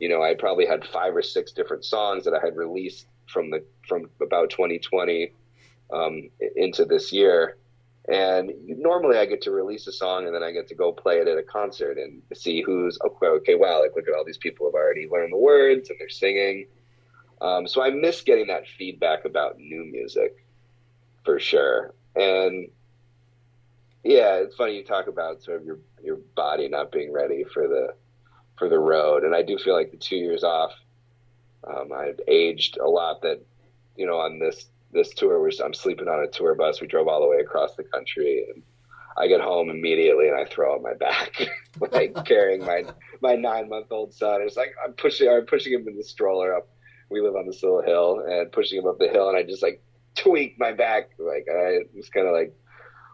[0.00, 3.50] You know, I probably had five or six different songs that I had released from
[3.50, 5.32] the from about 2020
[5.92, 7.58] um, into this year,
[8.08, 11.18] and normally I get to release a song and then I get to go play
[11.18, 13.26] it at a concert and see who's okay.
[13.26, 16.08] okay wow, like look at all these people have already learned the words and they're
[16.08, 16.66] singing.
[17.40, 20.44] Um, so I miss getting that feedback about new music
[21.24, 21.94] for sure.
[22.16, 22.68] And
[24.02, 27.68] yeah, it's funny you talk about sort of your your body not being ready for
[27.68, 27.94] the
[28.60, 30.72] for the road, and I do feel like the two years off,
[31.66, 33.22] um, I've aged a lot.
[33.22, 33.40] That
[33.96, 36.80] you know on this this tour where I'm sleeping on a tour bus.
[36.80, 38.62] We drove all the way across the country and
[39.16, 41.48] I get home immediately and I throw on my back,
[41.92, 42.84] like carrying my
[43.20, 44.42] my nine month old son.
[44.42, 46.68] It's like I'm pushing I'm pushing him in the stroller up.
[47.08, 49.62] We live on this little hill and pushing him up the hill and I just
[49.62, 49.82] like
[50.14, 51.10] tweak my back.
[51.18, 52.54] Like I was kind of like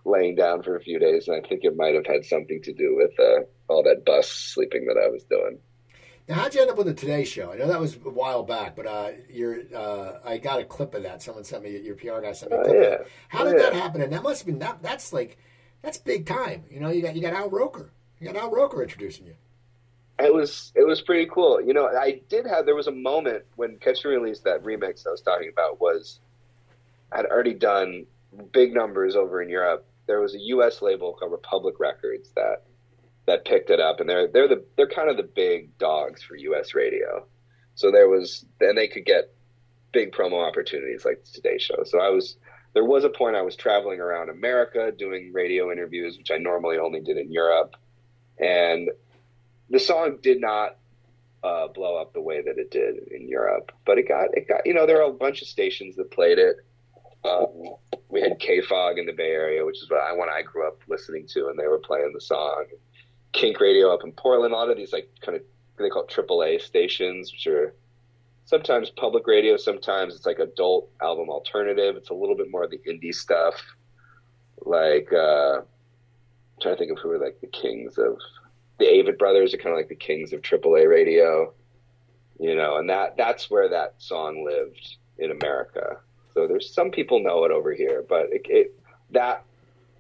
[0.07, 2.73] laying down for a few days and I think it might have had something to
[2.73, 5.59] do with uh, all that bus sleeping that I was doing.
[6.29, 7.53] Now, how'd you end up with the Today Show?
[7.53, 10.95] I know that was a while back, but uh, you're, uh, I got a clip
[10.95, 11.23] of that.
[11.23, 12.59] Someone sent me your PR guy sent me.
[12.59, 13.07] A clip yeah.
[13.29, 13.62] How did yeah.
[13.62, 14.03] that happen?
[14.03, 14.83] And that must have been that.
[14.83, 15.38] That's like
[15.83, 16.64] that's big time.
[16.69, 17.92] You know, you got you got Al Roker.
[18.19, 19.35] You got Al Roker introducing you.
[20.19, 21.61] It was it was pretty cool.
[21.61, 25.07] You know, I did have there was a moment when Catch and Release that remix
[25.07, 26.19] I was talking about was
[27.12, 28.07] I had already done
[28.53, 29.87] big numbers over in Europe.
[30.07, 30.83] There was a U.S.
[30.83, 32.64] label called Republic Records that
[33.27, 36.37] that picked it up, and they're they're the they're kind of the big dogs for
[36.37, 36.75] U.S.
[36.75, 37.27] radio.
[37.75, 39.35] So there was, and they could get
[39.92, 41.85] big promo opportunities like the Today Show.
[41.85, 42.37] So I was
[42.75, 46.79] there was a point I was traveling around America doing radio interviews, which I normally
[46.79, 47.75] only did in Europe,
[48.38, 48.90] and
[49.71, 50.77] the song did not
[51.42, 54.66] uh, blow up the way that it did in Europe, but it got it got
[54.66, 56.57] you know there are a bunch of stations that played it.
[57.27, 57.75] Um,
[58.09, 60.67] we had K Fog in the Bay Area, which is what I when I grew
[60.67, 62.67] up listening to, and they were playing the song.
[63.33, 64.55] Kink Radio up in Portland.
[64.55, 65.43] A lot of these like kind of
[65.79, 67.75] they call it AAA stations, which are
[68.47, 71.97] sometimes public radio, sometimes it's like adult album alternative.
[71.97, 73.55] It's a little bit more of the indie stuff.
[74.65, 75.65] Like uh, I'm
[76.62, 78.17] trying to think of who are like the kings of
[78.79, 81.53] the Avett brothers are kind of like the kings of AAA radio,
[82.39, 85.99] you know, and that that's where that song lived in America.
[86.37, 88.79] So there's some people know it over here, but it, it
[89.11, 89.44] that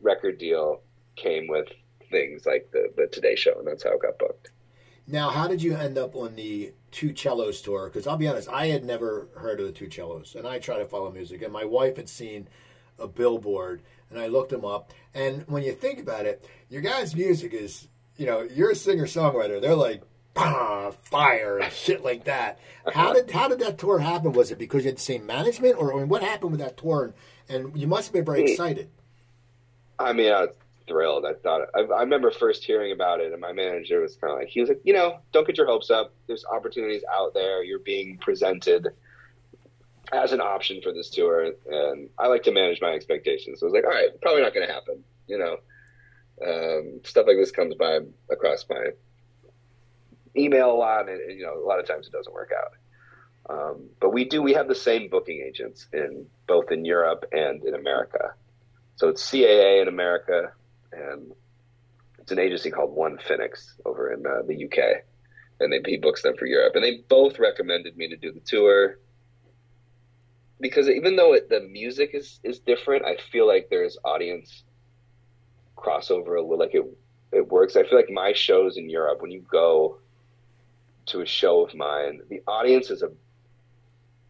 [0.02, 0.82] record deal
[1.16, 1.66] came with
[2.10, 4.50] things like the the Today Show, and that's how it got booked.
[5.06, 7.86] Now, how did you end up on the Two Cellos tour?
[7.88, 10.76] Because I'll be honest, I had never heard of the Two Cellos, and I try
[10.76, 12.48] to follow music, and my wife had seen
[12.98, 14.92] a billboard, and I looked them up.
[15.14, 19.06] And when you think about it, your guys' music is, you know, you're a singer
[19.06, 19.58] songwriter.
[19.58, 20.02] They're like
[20.36, 22.58] bah, fire and shit like that.
[22.92, 24.32] How did how did that tour happen?
[24.32, 26.76] Was it because you had the same management, or I mean, what happened with that
[26.76, 27.14] tour?
[27.48, 28.90] And, and you must have been very excited.
[29.98, 30.54] I mean, I was
[30.86, 31.24] thrilled.
[31.24, 34.38] I thought I, I remember first hearing about it, and my manager was kind of
[34.38, 36.12] like, he was like, you know, don't get your hopes up.
[36.26, 37.64] There's opportunities out there.
[37.64, 38.88] You're being presented
[40.12, 43.60] as an option for this tour, and I like to manage my expectations.
[43.60, 45.02] So I was like, all right, probably not going to happen.
[45.26, 45.56] You know,
[46.46, 48.90] um, stuff like this comes by across my
[50.36, 52.72] email a lot, and, and, you know, a lot of times it doesn't work out.
[53.48, 54.42] Um, but we do.
[54.42, 58.34] We have the same booking agents in both in Europe and in America.
[58.96, 60.52] So it's CAA in America,
[60.92, 61.32] and
[62.18, 65.04] it's an agency called One Fiinix over in uh, the UK,
[65.60, 66.74] and they he books them for Europe.
[66.74, 68.98] And they both recommended me to do the tour
[70.60, 74.62] because even though it, the music is is different, I feel like there's audience
[75.76, 76.58] crossover a little.
[76.58, 76.84] Like it
[77.32, 77.76] it works.
[77.76, 79.98] I feel like my shows in Europe, when you go
[81.06, 83.10] to a show of mine, the audience is a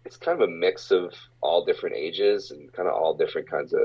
[0.04, 3.72] it's kind of a mix of all different ages and kind of all different kinds
[3.72, 3.80] of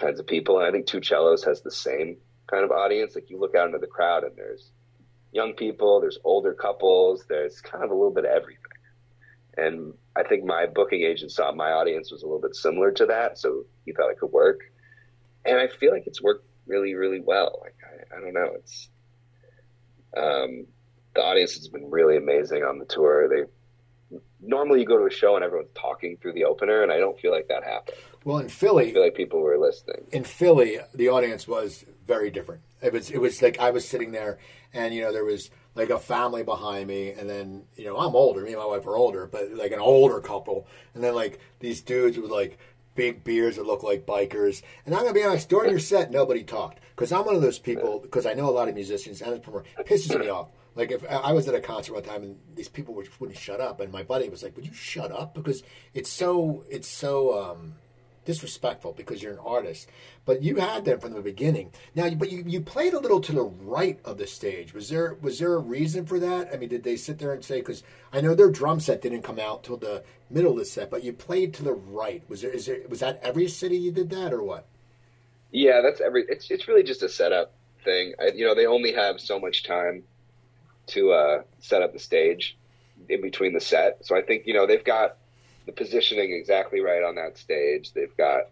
[0.00, 0.58] kinds of people.
[0.58, 3.14] And I think Two Cellos has the same kind of audience.
[3.14, 4.72] Like you look out into the crowd and there's
[5.32, 8.64] young people, there's older couples, there's kind of a little bit of everything.
[9.56, 13.06] And I think my booking agent saw my audience was a little bit similar to
[13.06, 14.60] that, so he thought it could work.
[15.44, 17.60] And I feel like it's worked really, really well.
[17.60, 18.88] Like I, I don't know, it's
[20.16, 20.66] um,
[21.14, 23.28] the audience has been really amazing on the tour.
[23.28, 26.98] They normally you go to a show and everyone's talking through the opener, and I
[26.98, 27.96] don't feel like that happened.
[28.24, 30.06] Well, in Philly, I feel like people were listening.
[30.12, 32.62] In Philly, the audience was very different.
[32.82, 34.38] It was it was like I was sitting there,
[34.72, 38.14] and you know there was like a family behind me, and then you know I'm
[38.14, 38.42] older.
[38.42, 41.82] Me and my wife are older, but like an older couple, and then like these
[41.82, 42.58] dudes with like
[42.94, 44.62] big beards that look like bikers.
[44.84, 47.58] And I'm gonna be honest, during your set, nobody talked because I'm one of those
[47.58, 50.48] people because I know a lot of musicians and it pisses me off.
[50.74, 53.80] Like if I was at a concert one time and these people wouldn't shut up,
[53.80, 55.62] and my buddy was like, "Would you shut up?" Because
[55.94, 57.74] it's so it's so um,
[58.24, 59.88] disrespectful because you're an artist.
[60.24, 61.72] But you had them from the beginning.
[61.94, 64.72] Now, but you, you played a little to the right of the stage.
[64.72, 66.50] Was there was there a reason for that?
[66.52, 67.60] I mean, did they sit there and say?
[67.60, 70.90] Because I know their drum set didn't come out till the middle of the set,
[70.90, 72.22] but you played to the right.
[72.28, 74.66] Was there is there was that every city you did that or what?
[75.50, 76.24] Yeah, that's every.
[76.28, 77.52] It's it's really just a setup
[77.84, 78.14] thing.
[78.20, 80.04] I, you know, they only have so much time
[80.90, 82.56] to uh, set up the stage
[83.08, 84.04] in between the set.
[84.04, 85.16] So I think you know they've got
[85.66, 87.92] the positioning exactly right on that stage.
[87.92, 88.44] They've got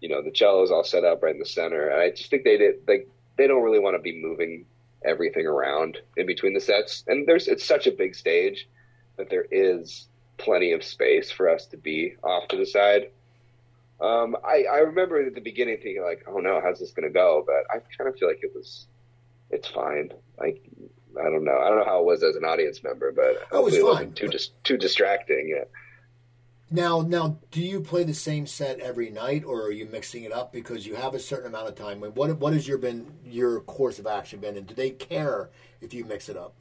[0.00, 1.88] you know the cellos all set up right in the center.
[1.88, 4.66] And I just think they did like they don't really want to be moving
[5.04, 7.04] everything around in between the sets.
[7.06, 8.68] And there's it's such a big stage
[9.16, 13.10] that there is plenty of space for us to be off to the side.
[14.00, 17.14] Um, I, I remember at the beginning thinking like, oh no, how's this going to
[17.14, 17.44] go?
[17.46, 18.86] But I kind of feel like it was,
[19.50, 20.10] it's fine.
[20.38, 20.62] Like
[21.20, 21.58] I don't know.
[21.58, 24.16] I don't know how it was as an audience member, but oh, it, it wasn't
[24.16, 25.48] too dis- too distracting.
[25.48, 25.64] Yeah.
[26.70, 30.32] Now, now, do you play the same set every night, or are you mixing it
[30.32, 32.00] up because you have a certain amount of time?
[32.00, 35.50] What what has your been your course of action been, and do they care
[35.80, 36.54] if you mix it up?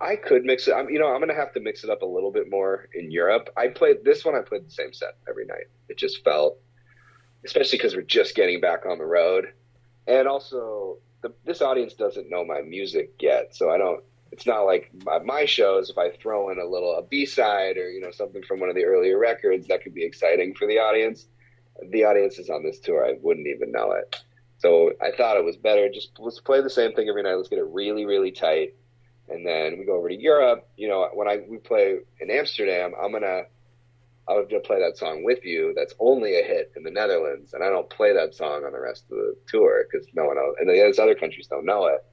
[0.00, 0.72] I could mix it.
[0.72, 2.88] I'm, you know, I'm going to have to mix it up a little bit more
[2.92, 3.48] in Europe.
[3.56, 4.34] I played this one.
[4.34, 5.66] I played the same set every night.
[5.88, 6.58] It just felt,
[7.44, 9.52] especially because we're just getting back on the road,
[10.06, 14.02] and also the, this audience doesn't know my music yet, so I don't.
[14.32, 15.88] It's not like my, my shows.
[15.90, 18.68] If I throw in a little a B side or you know something from one
[18.68, 21.26] of the earlier records, that could be exciting for the audience.
[21.90, 24.16] the audience is on this tour, I wouldn't even know it.
[24.58, 27.34] So I thought it was better just let's play the same thing every night.
[27.34, 28.74] Let's get it really, really tight,
[29.28, 30.68] and then we go over to Europe.
[30.76, 33.44] You know, when I we play in Amsterdam, I'm gonna
[34.28, 35.72] I'm gonna play that song with you.
[35.76, 38.80] That's only a hit in the Netherlands, and I don't play that song on the
[38.80, 42.04] rest of the tour because no one else and the other countries don't know it.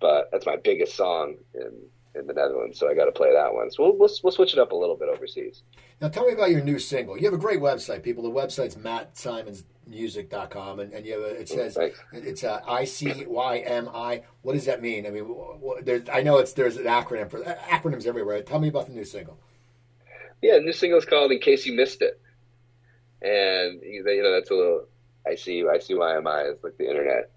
[0.00, 1.72] But that's my biggest song in
[2.14, 3.70] in the Netherlands, so I got to play that one.
[3.70, 5.62] So we'll, we'll, we'll switch it up a little bit overseas.
[6.00, 7.16] Now, tell me about your new single.
[7.16, 8.22] You have a great website, people.
[8.22, 11.98] The website's mattsimonsmusic.com, and, and you have a, it says Thanks.
[12.12, 14.22] it's uh, I C Y M I.
[14.42, 15.06] What does that mean?
[15.06, 18.42] I mean, I know it's there's an acronym for acronyms everywhere.
[18.42, 19.38] Tell me about the new single.
[20.42, 22.20] Yeah, new single is called "In Case You Missed It,"
[23.22, 24.86] and you know that's a little
[25.26, 27.30] I see I see why am I is like the internet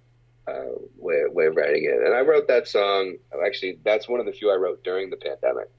[0.48, 2.06] uh, way way of writing it.
[2.06, 3.16] And I wrote that song.
[3.46, 5.70] Actually, that's one of the few I wrote during the pandemic.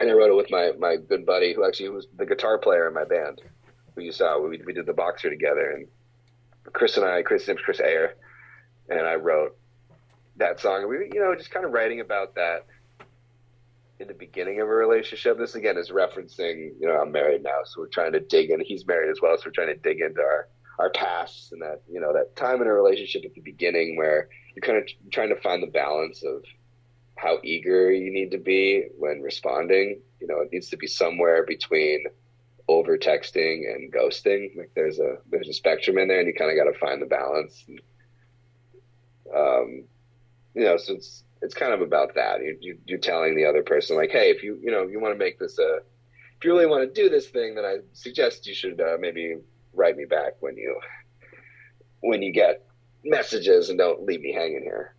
[0.00, 2.88] And I wrote it with my my good buddy, who actually was the guitar player
[2.88, 3.42] in my band,
[3.94, 4.38] who you saw.
[4.40, 5.86] We we did the boxer together, and
[6.72, 8.14] Chris and I, Chris Sims, Chris Ayer,
[8.88, 9.56] and I wrote
[10.36, 10.88] that song.
[10.88, 12.66] We, you know, just kind of writing about that
[14.00, 15.38] in the beginning of a relationship.
[15.38, 18.60] This again is referencing, you know, I'm married now, so we're trying to dig in.
[18.60, 21.82] He's married as well, so we're trying to dig into our our pasts and that
[21.90, 25.28] you know that time in a relationship at the beginning where you're kind of trying
[25.28, 26.44] to find the balance of
[27.16, 30.00] how eager you need to be when responding.
[30.20, 32.04] You know, it needs to be somewhere between
[32.68, 34.56] over texting and ghosting.
[34.56, 37.02] Like there's a there's a spectrum in there, and you kind of got to find
[37.02, 37.64] the balance.
[37.66, 37.80] And,
[39.34, 39.84] um,
[40.54, 42.40] you know, so it's it's kind of about that.
[42.40, 45.14] You, you, you're telling the other person like, hey, if you you know you want
[45.14, 45.78] to make this a
[46.38, 49.36] if you really want to do this thing, then I suggest you should uh, maybe
[49.74, 50.78] write me back when you
[52.00, 52.64] when you get
[53.04, 54.94] messages and don't leave me hanging here.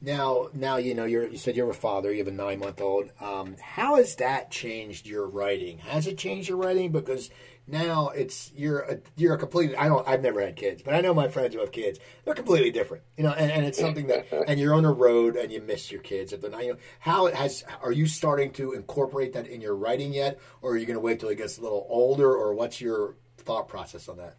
[0.00, 1.28] Now, now you know you're.
[1.28, 2.10] You said you're a father.
[2.10, 3.10] You have a nine month old.
[3.20, 5.78] Um, how has that changed your writing?
[5.78, 6.90] Has it changed your writing?
[6.90, 7.30] Because
[7.66, 9.76] now it's you're a, you're a completely.
[9.76, 10.06] I don't.
[10.06, 11.98] I've never had kids, but I know my friends who have kids.
[12.24, 13.04] They're completely different.
[13.16, 14.26] You know, and, and it's something that.
[14.48, 16.32] and you're on a road and you miss your kids.
[16.32, 17.64] If they're not, you know, how it has.
[17.82, 21.00] Are you starting to incorporate that in your writing yet, or are you going to
[21.00, 24.36] wait till he gets a little older, or what's your thought process on that?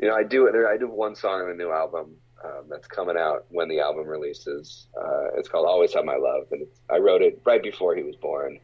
[0.00, 0.54] You know, I do it.
[0.66, 4.06] I do one song on the new album um, that's coming out when the album
[4.06, 4.88] releases.
[4.96, 8.16] Uh, it's called "Always Have My Love," and I wrote it right before he was
[8.16, 8.58] born.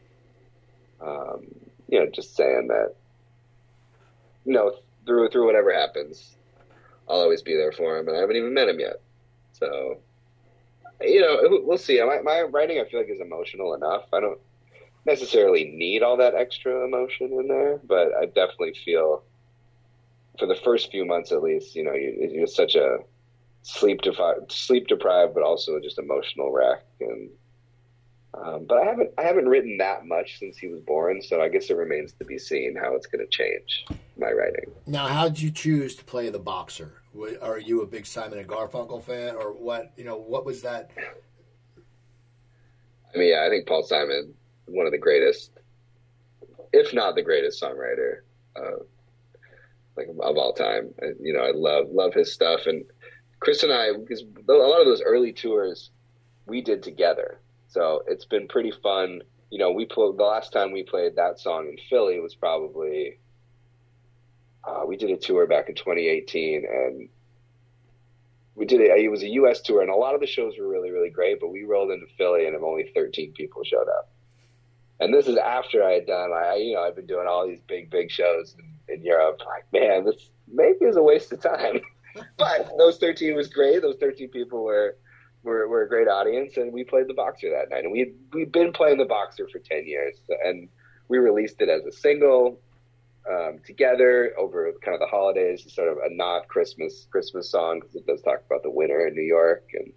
[1.01, 1.47] Um,
[1.87, 2.95] you know, just saying that,
[4.45, 4.73] you know,
[5.05, 6.35] through through whatever happens,
[7.07, 9.01] I'll always be there for him, and I haven't even met him yet.
[9.53, 9.99] So,
[11.01, 12.01] you know, we'll see.
[12.01, 14.05] My, my writing, I feel like, is emotional enough.
[14.13, 14.39] I don't
[15.05, 19.23] necessarily need all that extra emotion in there, but I definitely feel
[20.39, 22.97] for the first few months at least, you know, you, you're such a
[23.61, 26.83] sleep deprived, sleep deprived, but also just emotional wreck.
[26.99, 27.29] And
[28.33, 31.49] um, but I haven't I haven't written that much since he was born, so I
[31.49, 33.85] guess it remains to be seen how it's going to change
[34.17, 34.71] my writing.
[34.87, 36.93] Now, how did you choose to play the boxer?
[37.41, 39.93] Are you a big Simon and Garfunkel fan, or what?
[39.97, 40.89] You know, what was that?
[43.13, 44.33] I mean, yeah, I think Paul Simon,
[44.65, 45.51] one of the greatest,
[46.71, 48.21] if not the greatest songwriter,
[48.55, 48.83] uh,
[49.95, 50.89] like of all time.
[51.21, 52.83] you know, I love love his stuff, and
[53.39, 55.91] Chris and I, because a lot of those early tours
[56.47, 57.39] we did together,
[57.73, 59.23] so it's been pretty fun.
[59.49, 63.17] You know, we played the last time we played that song in Philly was probably
[64.63, 67.09] uh, we did a tour back in 2018, and
[68.55, 68.91] we did it.
[68.97, 69.61] It was a U.S.
[69.61, 71.39] tour, and a lot of the shows were really, really great.
[71.39, 74.11] But we rolled into Philly, and only 13 people showed up.
[74.99, 77.59] And this is after I had done, I you know, I've been doing all these
[77.67, 78.55] big, big shows
[78.87, 79.41] in, in Europe.
[79.45, 81.81] Like, man, this maybe is a waste of time.
[82.37, 83.81] but those 13 was great.
[83.81, 84.95] Those 13 people were,
[85.43, 87.83] were, were a great audience, and we played the Boxer that night.
[87.83, 90.69] And we we've been playing the Boxer for 10 years, and
[91.07, 92.59] we released it as a single
[93.29, 97.95] um, together over kind of the holidays, sort of a not Christmas Christmas song because
[97.95, 99.93] it does talk about the winter in New York, and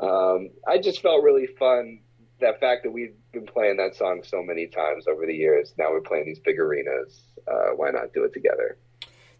[0.00, 2.00] um, I just felt really fun.
[2.40, 5.90] That fact that we've been playing that song so many times over the years, now
[5.90, 7.20] we're playing these big arenas.
[7.48, 8.78] Uh, why not do it together?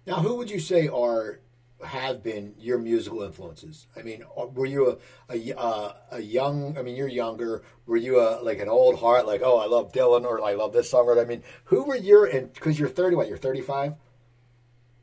[0.05, 1.39] Now, who would you say are
[1.85, 3.87] have been your musical influences?
[3.97, 4.97] I mean, were you a
[5.33, 6.77] a, uh, a young?
[6.79, 7.63] I mean, you're younger.
[7.87, 9.27] Were you a like an old heart?
[9.27, 11.07] Like, oh, I love Dylan, or I love this song.
[11.07, 12.27] Or I mean, who were your?
[12.27, 13.29] And because you're thirty, what?
[13.29, 13.95] You're thirty five.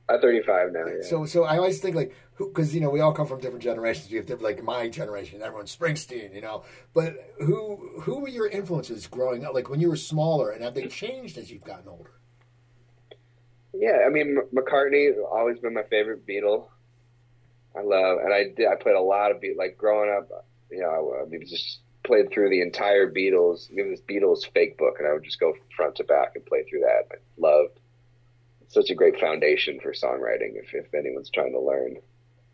[0.07, 0.85] I'm 35 now.
[0.85, 0.93] Yeah.
[1.01, 4.09] So, so I always think like, because you know we all come from different generations.
[4.11, 6.63] We have different, like my generation, everyone's Springsteen, you know.
[6.93, 9.53] But who who were your influences growing up?
[9.53, 12.11] Like when you were smaller, and have they changed as you've gotten older?
[13.77, 16.67] Yeah, I mean McCartney always been my favorite Beatle.
[17.75, 18.67] I love, and I did.
[18.67, 19.57] I played a lot of Beatles.
[19.57, 23.69] Like growing up, you know, I, I just played through the entire Beatles.
[23.69, 26.63] It was Beatles fake book, and I would just go front to back and play
[26.63, 27.07] through that.
[27.11, 27.79] I loved
[28.69, 31.97] such a great foundation for songwriting if, if anyone's trying to learn.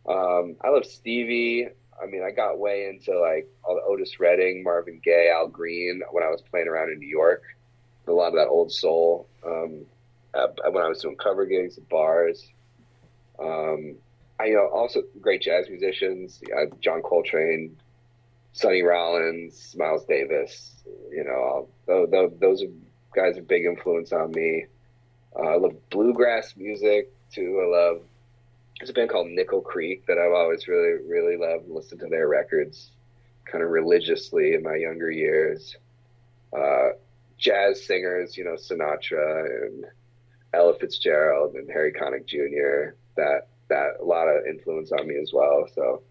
[0.08, 1.68] Um, I love Stevie.
[2.02, 6.02] I mean, I got way into like all the Otis Redding, Marvin Gaye, Al Green
[6.12, 7.44] when I was playing around in New York.
[8.08, 9.28] A lot of that old soul.
[9.46, 9.86] Um,
[10.34, 12.48] when I was doing cover gigs at bars.
[13.40, 13.96] Um,
[14.40, 17.78] I you know also great jazz musicians, uh, John Coltrane,
[18.54, 20.84] Sonny Rollins, Miles Davis.
[21.12, 22.68] You know, those, those are
[23.16, 24.66] guys are big influence on me.
[25.36, 27.62] Uh, I love bluegrass music too.
[27.64, 28.02] I love
[28.80, 32.28] there's a band called Nickel Creek that I've always really, really loved listened to their
[32.28, 32.92] records
[33.46, 35.76] kind of religiously in my younger years.
[36.56, 36.90] Uh,
[37.38, 39.86] jazz singers, you know, Sinatra and
[40.54, 42.96] Ella Fitzgerald and Harry Connick Jr.
[43.16, 45.68] That that a lot of influence on me as well.
[45.74, 46.02] So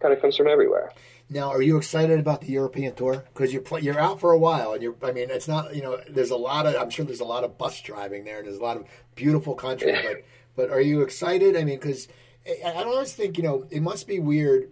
[0.00, 0.92] kind of comes from everywhere.
[1.32, 3.24] Now, are you excited about the European tour?
[3.32, 4.96] Because you're you're out for a while, and you're.
[5.02, 5.74] I mean, it's not.
[5.74, 6.74] You know, there's a lot of.
[6.74, 8.38] I'm sure there's a lot of bus driving there.
[8.38, 10.24] And there's a lot of beautiful country, but
[10.56, 11.56] but are you excited?
[11.56, 12.08] I mean, because
[12.46, 14.70] I, I always think you know it must be weird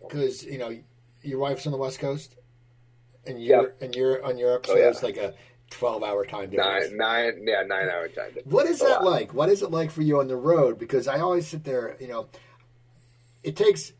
[0.00, 0.74] because you know
[1.22, 2.34] your wife's on the West Coast,
[3.26, 3.82] and you're yep.
[3.82, 4.88] and you're on Europe, oh, so oh, yeah.
[4.88, 5.34] it's like a
[5.70, 6.90] twelve hour time difference.
[6.90, 8.52] Nine, nine, yeah, nine hour time difference.
[8.52, 9.34] What is that like?
[9.34, 10.78] What is it like for you on the road?
[10.78, 12.28] Because I always sit there, you know,
[13.42, 13.92] it takes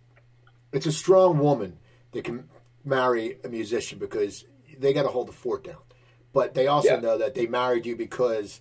[0.73, 1.79] it's a strong woman
[2.13, 2.49] that can
[2.85, 4.45] marry a musician because
[4.79, 5.77] they got to hold the fort down.
[6.33, 7.01] But they also yeah.
[7.01, 8.61] know that they married you because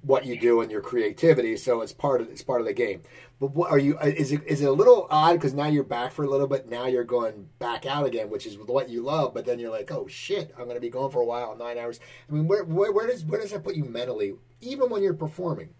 [0.00, 1.56] what you do and your creativity.
[1.56, 3.02] So it's part of it's part of the game.
[3.40, 3.98] But what are you?
[3.98, 6.68] Is it is it a little odd because now you're back for a little bit.
[6.68, 9.34] Now you're going back out again, which is what you love.
[9.34, 11.76] But then you're like, oh shit, I'm going to be going for a while, nine
[11.78, 11.98] hours.
[12.28, 15.14] I mean, where, where, where does where does that put you mentally, even when you're
[15.14, 15.70] performing?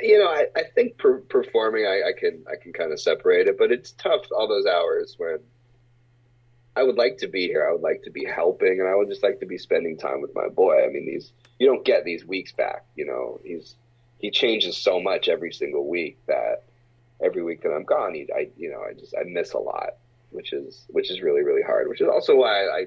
[0.00, 3.46] You know, I, I think per, performing, I, I can I can kind of separate
[3.46, 5.38] it, but it's tough all those hours when
[6.76, 7.66] I would like to be here.
[7.68, 10.20] I would like to be helping, and I would just like to be spending time
[10.20, 10.84] with my boy.
[10.84, 12.84] I mean, these you don't get these weeks back.
[12.96, 13.76] You know, he's
[14.18, 16.64] he changes so much every single week that
[17.22, 19.96] every week that I'm gone, he, I you know I just I miss a lot,
[20.30, 21.88] which is which is really really hard.
[21.88, 22.86] Which is also why I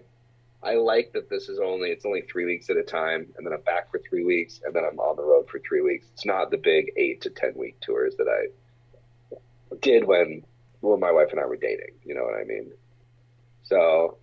[0.63, 3.53] I like that this is only it's only three weeks at a time, and then
[3.53, 6.07] I'm back for three weeks, and then I'm on the road for three weeks.
[6.13, 9.35] It's not the big eight to ten week tours that I
[9.81, 10.43] did when
[10.81, 11.95] when my wife and I were dating.
[12.03, 12.71] You know what I mean?
[13.63, 14.17] So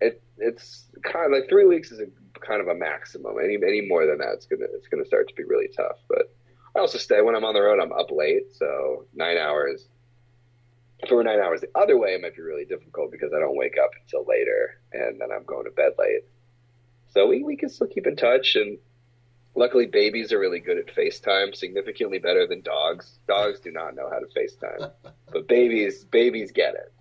[0.00, 2.06] it it's kind of like three weeks is a
[2.46, 3.36] kind of a maximum.
[3.42, 5.96] Any any more than that, it's gonna it's gonna start to be really tough.
[6.08, 6.32] But
[6.76, 7.80] I also stay when I'm on the road.
[7.80, 9.88] I'm up late, so nine hours.
[11.00, 13.40] If it were nine hours the other way, it might be really difficult because I
[13.40, 16.22] don't wake up until later, and then I'm going to bed late.
[17.10, 18.78] So we we can still keep in touch, and
[19.54, 23.18] luckily babies are really good at FaceTime, significantly better than dogs.
[23.28, 24.92] Dogs do not know how to FaceTime,
[25.32, 26.92] but babies babies get it.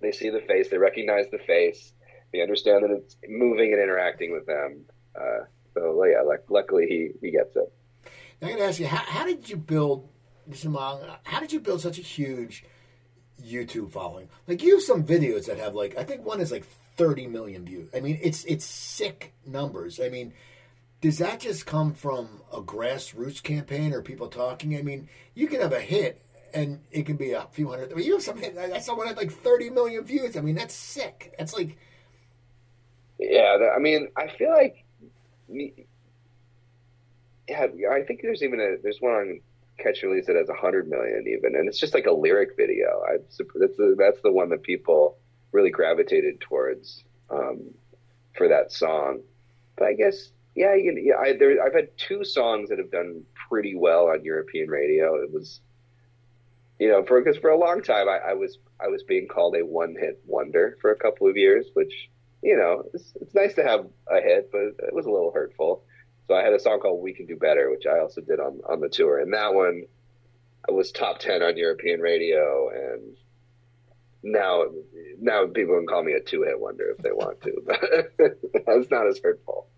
[0.00, 1.92] They see the face, they recognize the face,
[2.32, 4.84] they understand that it's moving and interacting with them.
[5.14, 7.72] Uh, so yeah, like, luckily he, he gets it.
[8.40, 10.08] Now, I'm going to ask you, how, how did you build,
[10.46, 12.64] this how did you build such a huge
[13.42, 14.28] YouTube following?
[14.48, 16.64] Like you have some videos that have like, I think one is like
[16.96, 17.88] 30 million views.
[17.94, 20.00] I mean, it's, it's sick numbers.
[20.00, 20.32] I mean,
[21.00, 24.76] does that just come from a grassroots campaign or people talking?
[24.76, 26.22] I mean, you can have a hit
[26.54, 27.92] and it can be a few hundred.
[27.92, 28.56] I mean, you have something.
[28.58, 30.36] I saw one had like thirty million views.
[30.36, 31.34] I mean, that's sick.
[31.38, 31.76] That's like.
[33.30, 34.84] Yeah, I mean, I feel like.
[35.48, 35.86] Yeah,
[37.90, 39.40] I think there's even a there's one on
[39.78, 43.02] Catch Release that has a hundred million even, and it's just like a lyric video.
[43.08, 43.18] I
[43.58, 45.18] that's the, that's the one that people
[45.50, 47.62] really gravitated towards um,
[48.36, 49.20] for that song.
[49.76, 51.16] But I guess yeah, you, yeah.
[51.16, 55.16] I, there, I've had two songs that have done pretty well on European radio.
[55.16, 55.60] It was
[56.78, 59.56] you know, for because for a long time I, I, was I was being called
[59.56, 62.10] a one hit wonder for a couple of years, which
[62.42, 65.84] you know it's, it's nice to have a hit, but it was a little hurtful.
[66.28, 68.60] So I had a song called "We Can Do Better," which I also did on
[68.68, 69.84] on the tour, and that one
[70.68, 73.16] was top ten on European radio, and
[74.22, 74.64] now
[75.20, 77.62] now people can call me a two hit wonder if they want to,
[78.18, 79.68] but that's not as hurtful.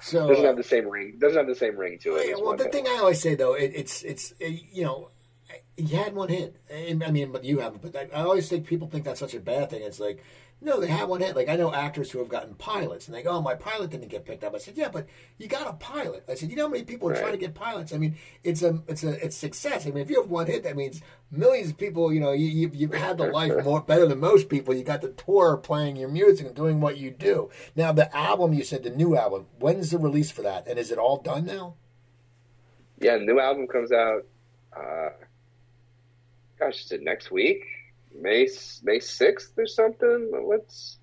[0.00, 1.16] So doesn't have the same ring.
[1.18, 2.40] Doesn't have the same ring to it.
[2.40, 5.10] Well, the thing I always say though, it, it's it's it, you know
[5.76, 6.56] you had one hit.
[6.72, 7.82] I mean, but you haven't.
[7.82, 9.82] But I, I always think people think that's such a bad thing.
[9.82, 10.22] It's like,
[10.60, 11.36] no, they have one hit.
[11.36, 14.08] Like I know actors who have gotten pilots, and they go, "Oh, my pilot didn't
[14.08, 15.06] get picked up." I said, "Yeah, but
[15.38, 17.20] you got a pilot." I said, "You know how many people are right.
[17.20, 17.92] trying to get pilots?
[17.92, 19.86] I mean, it's a it's a it's success.
[19.86, 21.00] I mean, if you have one hit, that means
[21.30, 22.12] millions of people.
[22.12, 24.74] You know, you, you you've had the life more better than most people.
[24.74, 27.50] You got the tour playing your music and doing what you do.
[27.76, 29.46] Now, the album you said the new album.
[29.60, 30.66] When's the release for that?
[30.66, 31.74] And is it all done now?
[33.00, 34.26] Yeah, the new album comes out.
[34.76, 35.10] Uh
[36.58, 37.62] gosh, is it next week?
[38.20, 38.48] May
[38.82, 40.30] May sixth or something?
[40.32, 40.98] What's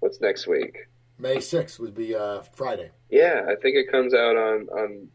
[0.00, 0.76] what's next week?
[1.18, 2.90] May 6th would be uh, Friday.
[3.08, 5.08] Yeah, I think it comes out on on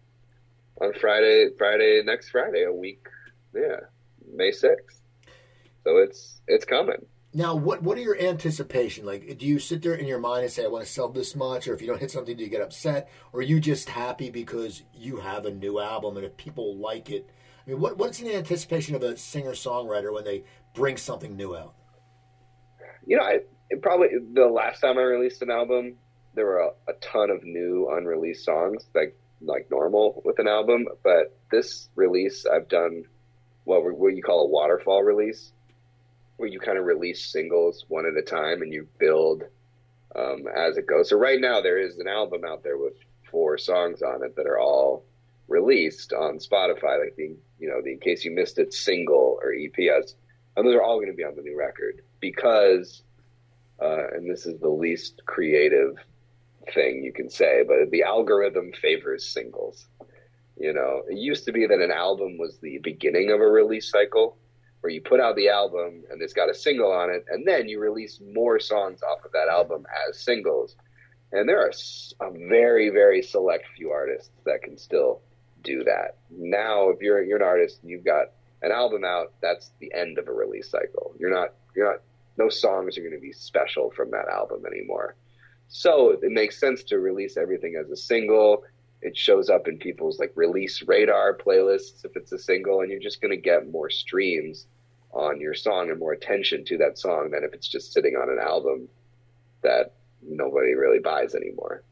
[0.82, 1.49] on Friday.
[1.57, 3.05] Friday next Friday, a week.
[3.53, 3.82] Yeah,
[4.34, 5.01] May sixth.
[5.84, 7.05] So it's it's coming.
[7.34, 9.05] Now, what what are your anticipation?
[9.05, 11.36] Like, do you sit there in your mind and say, "I want to sell this
[11.36, 13.89] much," or if you don't hit something, do you get upset, or are you just
[13.89, 17.30] happy because you have a new album and if people like it?
[17.67, 20.43] I mean, what what's in the anticipation of a singer songwriter when they
[20.74, 21.74] bring something new out?
[23.05, 23.39] You know, I
[23.82, 25.95] probably the last time I released an album,
[26.36, 30.88] there were a, a ton of new unreleased songs, like like normal with an album.
[31.03, 33.03] But this release, I've done
[33.63, 35.53] what what you call a waterfall release
[36.38, 39.43] where you kind of release singles one at a time and you build
[40.15, 41.09] um, as it goes.
[41.09, 42.93] So right now there is an album out there with
[43.30, 45.03] four songs on it that are all
[45.49, 49.51] released on Spotify, like the you know the in case you missed it single or
[49.51, 50.13] EPS,
[50.60, 53.03] and those are all going to be on the new record because,
[53.82, 55.95] uh, and this is the least creative
[56.74, 59.88] thing you can say, but the algorithm favors singles.
[60.57, 63.89] You know, it used to be that an album was the beginning of a release
[63.89, 64.38] cycle
[64.82, 67.70] where you put out the album and it's got a single on it, and then
[67.70, 70.76] you release more songs off of that album as singles.
[71.32, 71.72] And there are
[72.22, 75.22] a very, very select few artists that can still
[75.64, 76.18] do that.
[76.30, 78.32] Now, if you're you're an artist and you've got
[78.62, 81.14] an album out, that's the end of a release cycle.
[81.20, 82.01] You're not you're not
[82.38, 85.16] no songs are going to be special from that album anymore.
[85.68, 88.64] So it makes sense to release everything as a single.
[89.01, 92.99] It shows up in people's like release radar playlists if it's a single, and you're
[92.99, 94.66] just going to get more streams
[95.12, 98.30] on your song and more attention to that song than if it's just sitting on
[98.30, 98.88] an album
[99.62, 101.84] that nobody really buys anymore.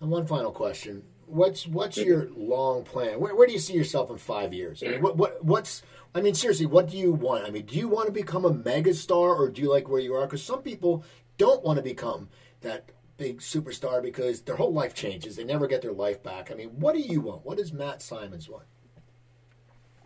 [0.00, 3.18] And one final question: What's what's your long plan?
[3.18, 4.82] Where, where do you see yourself in five years?
[4.82, 5.82] I mean, what, what what's
[6.14, 7.44] I mean, seriously, what do you want?
[7.44, 10.14] I mean, do you want to become a megastar, or do you like where you
[10.14, 10.26] are?
[10.26, 11.04] Because some people
[11.38, 12.28] don't want to become
[12.60, 15.36] that big superstar because their whole life changes.
[15.36, 16.50] They never get their life back.
[16.50, 17.44] I mean, what do you want?
[17.44, 18.64] What does Matt Simons want?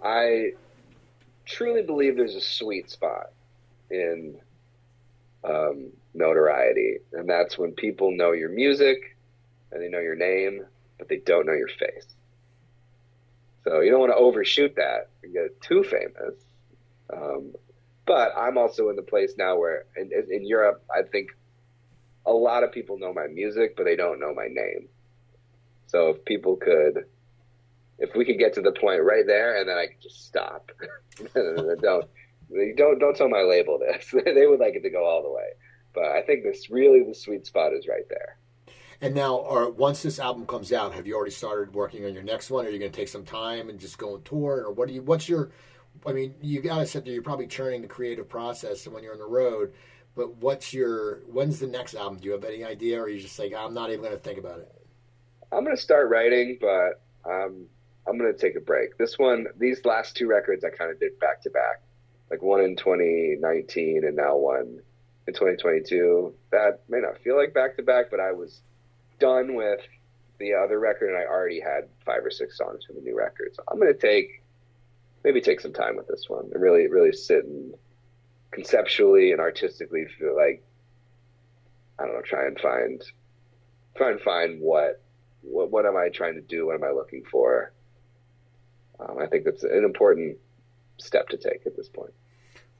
[0.03, 0.53] I
[1.45, 3.33] truly believe there's a sweet spot
[3.91, 4.37] in
[5.45, 9.16] um, notoriety, and that's when people know your music
[9.73, 10.64] and they know your name,
[10.99, 12.07] but they don't know your face.
[13.65, 16.35] So you don't want to overshoot that and get too famous.
[17.13, 17.53] Um,
[18.07, 21.31] but I'm also in the place now where in, in Europe, I think
[22.25, 24.89] a lot of people know my music, but they don't know my name.
[25.87, 27.05] So if people could,
[27.99, 30.71] if we could get to the point right there, and then I could just stop.
[31.35, 32.09] don't
[32.77, 34.11] don't don't tell my label this.
[34.25, 35.49] they would like it to go all the way,
[35.95, 38.39] but I think this really the sweet spot is right there.
[39.01, 42.25] And now, or once this album comes out, have you already started working on your
[42.25, 42.67] next one?
[42.67, 44.95] Are you going to take some time and just go on tour, or what do
[44.95, 45.03] you?
[45.03, 45.51] What's your?
[46.05, 47.15] I mean, you got to sit there.
[47.15, 49.73] You're probably churning the creative process, when you're on the road,
[50.17, 52.19] but what's your when's the next album?
[52.19, 54.19] Do you have any idea, or are you just like I'm not even going to
[54.19, 54.75] think about it?
[55.53, 57.67] I'm going to start writing, but um,
[58.07, 58.99] I'm going to take a break.
[58.99, 61.83] This one, these last two records, I kind of did back to back,
[62.31, 64.81] like one in 2019 and now one
[65.27, 66.35] in 2022.
[66.51, 68.61] That may not feel like back to back, but I was
[69.19, 69.81] done with
[70.39, 73.55] the other record and I already had five or six songs from the new record.
[73.55, 74.43] So I'm going to take
[75.25, 77.75] maybe take some time with this one and really really sit and
[78.51, 80.62] conceptually and artistically feel like
[81.99, 83.03] I don't know, try and find
[83.97, 85.03] try and find what
[85.43, 86.66] what what am I trying to do?
[86.66, 87.73] What am I looking for?
[89.01, 90.37] Um, I think that's an important
[90.99, 92.12] step to take at this point.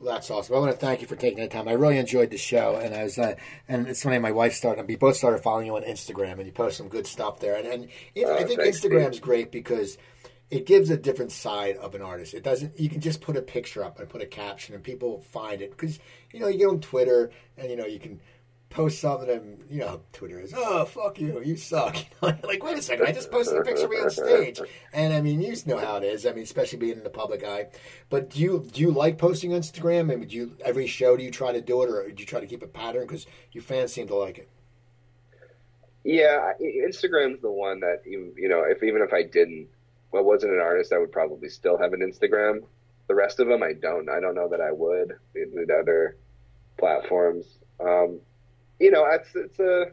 [0.01, 0.55] Well, that's awesome.
[0.55, 1.66] I want to thank you for taking the time.
[1.66, 3.34] I really enjoyed the show, and I was, uh,
[3.66, 4.18] and it's funny.
[4.18, 4.86] My wife started.
[4.86, 7.57] We both started following you on Instagram, and you post some good stuff there.
[7.57, 9.22] And, and it, oh, I think Instagram's you.
[9.22, 9.99] great because
[10.51, 12.32] it gives a different side of an artist.
[12.32, 12.78] It doesn't.
[12.78, 15.72] You can just put a picture up and put a caption, and people find it
[15.72, 15.99] because
[16.32, 18.20] you know you get on Twitter and you know you can
[18.71, 21.97] post something and you know Twitter is oh fuck you you suck.
[22.23, 24.61] Like wait a second I just posted a picture of me on stage.
[24.93, 26.27] And I mean you know how it is.
[26.27, 27.69] I mean especially being in the public eye.
[28.11, 30.07] But do you do you like posting on Instagram?
[30.07, 32.41] Mean do you every show do you try to do it or do you try
[32.41, 33.07] to keep a pattern?
[33.07, 34.49] Because your fans seem to like it.
[36.05, 39.69] Yeah Instagram's the one that you you know if even if I didn't
[40.11, 42.62] well, wasn't an artist, I would probably still have an Instagram.
[43.09, 44.09] The rest of them, I don't.
[44.09, 46.16] I don't know that I would with other
[46.79, 47.47] platforms.
[47.81, 48.21] Um,
[48.79, 49.87] you know, it's it's a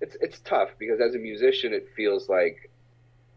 [0.00, 2.70] it's it's tough because as a musician, it feels like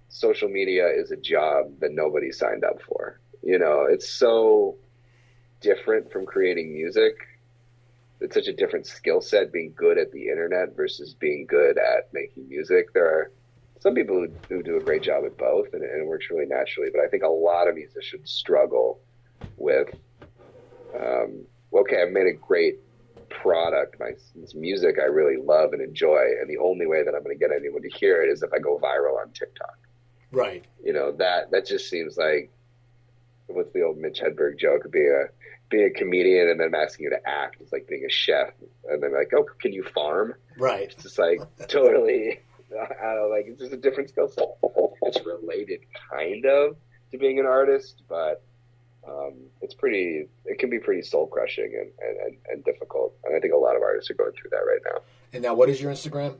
[0.09, 3.19] social media is a job that nobody signed up for.
[3.43, 4.75] You know, it's so
[5.61, 7.15] different from creating music.
[8.19, 12.11] It's such a different skill set being good at the internet versus being good at
[12.13, 12.93] making music.
[12.93, 13.32] There are
[13.80, 16.47] some people who, who do a great job at both, and, and, it works really
[16.47, 16.89] naturally.
[16.91, 18.99] But I think a lot of musicians struggle
[19.55, 19.89] with,
[20.99, 22.80] um, okay, I've made a great
[23.30, 27.23] product, my this music I really love and enjoy, and the only way that I'm
[27.23, 29.78] going to get anyone to hear it is if I go viral on TikTok.
[30.32, 30.65] Right.
[30.84, 32.51] You know that that just seems like
[33.47, 34.91] what's the old Mitch Hedberg joke?
[34.91, 35.32] Being a
[35.69, 37.57] being a comedian and then asking you to act.
[37.59, 38.49] It's like being a chef,
[38.89, 40.34] and then like, oh, can you farm?
[40.57, 40.91] Right.
[40.91, 42.39] It's just like totally.
[42.71, 43.45] I don't like.
[43.47, 44.45] It's just a different skill set.
[45.03, 46.75] It's related, kind of,
[47.11, 48.43] to being an artist, but
[49.07, 50.27] um, it's pretty.
[50.45, 53.15] It can be pretty soul crushing and, and, and, difficult.
[53.23, 55.01] And I think a lot of artists are going through that right now.
[55.33, 56.37] And now, what is your Instagram?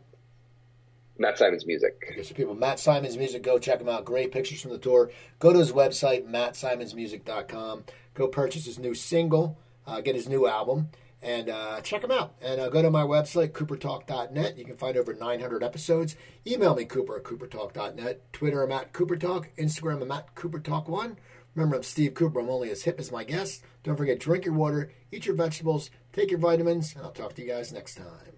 [1.20, 2.04] Matt Simons music.
[2.12, 4.06] Okay, so people, Matt Simons music, go check him out.
[4.06, 5.10] Great pictures from the tour.
[5.40, 7.86] Go to his website, mattsimonsmusic.com.
[8.14, 10.90] Go purchase his new single, uh, get his new album,
[11.22, 12.36] and uh, check him out.
[12.42, 14.58] And uh, go to my website, coopertalk.net.
[14.58, 16.16] You can find over 900 episodes.
[16.46, 18.34] Email me, cooper at coopertalk.net.
[18.34, 19.48] Twitter, I'm at coopertalk.
[19.58, 21.16] Instagram, I'm at coopertalk1.
[21.58, 22.40] Remember, I'm Steve Cooper.
[22.40, 23.64] I'm only as hip as my guests.
[23.82, 27.42] Don't forget, drink your water, eat your vegetables, take your vitamins, and I'll talk to
[27.42, 28.37] you guys next time.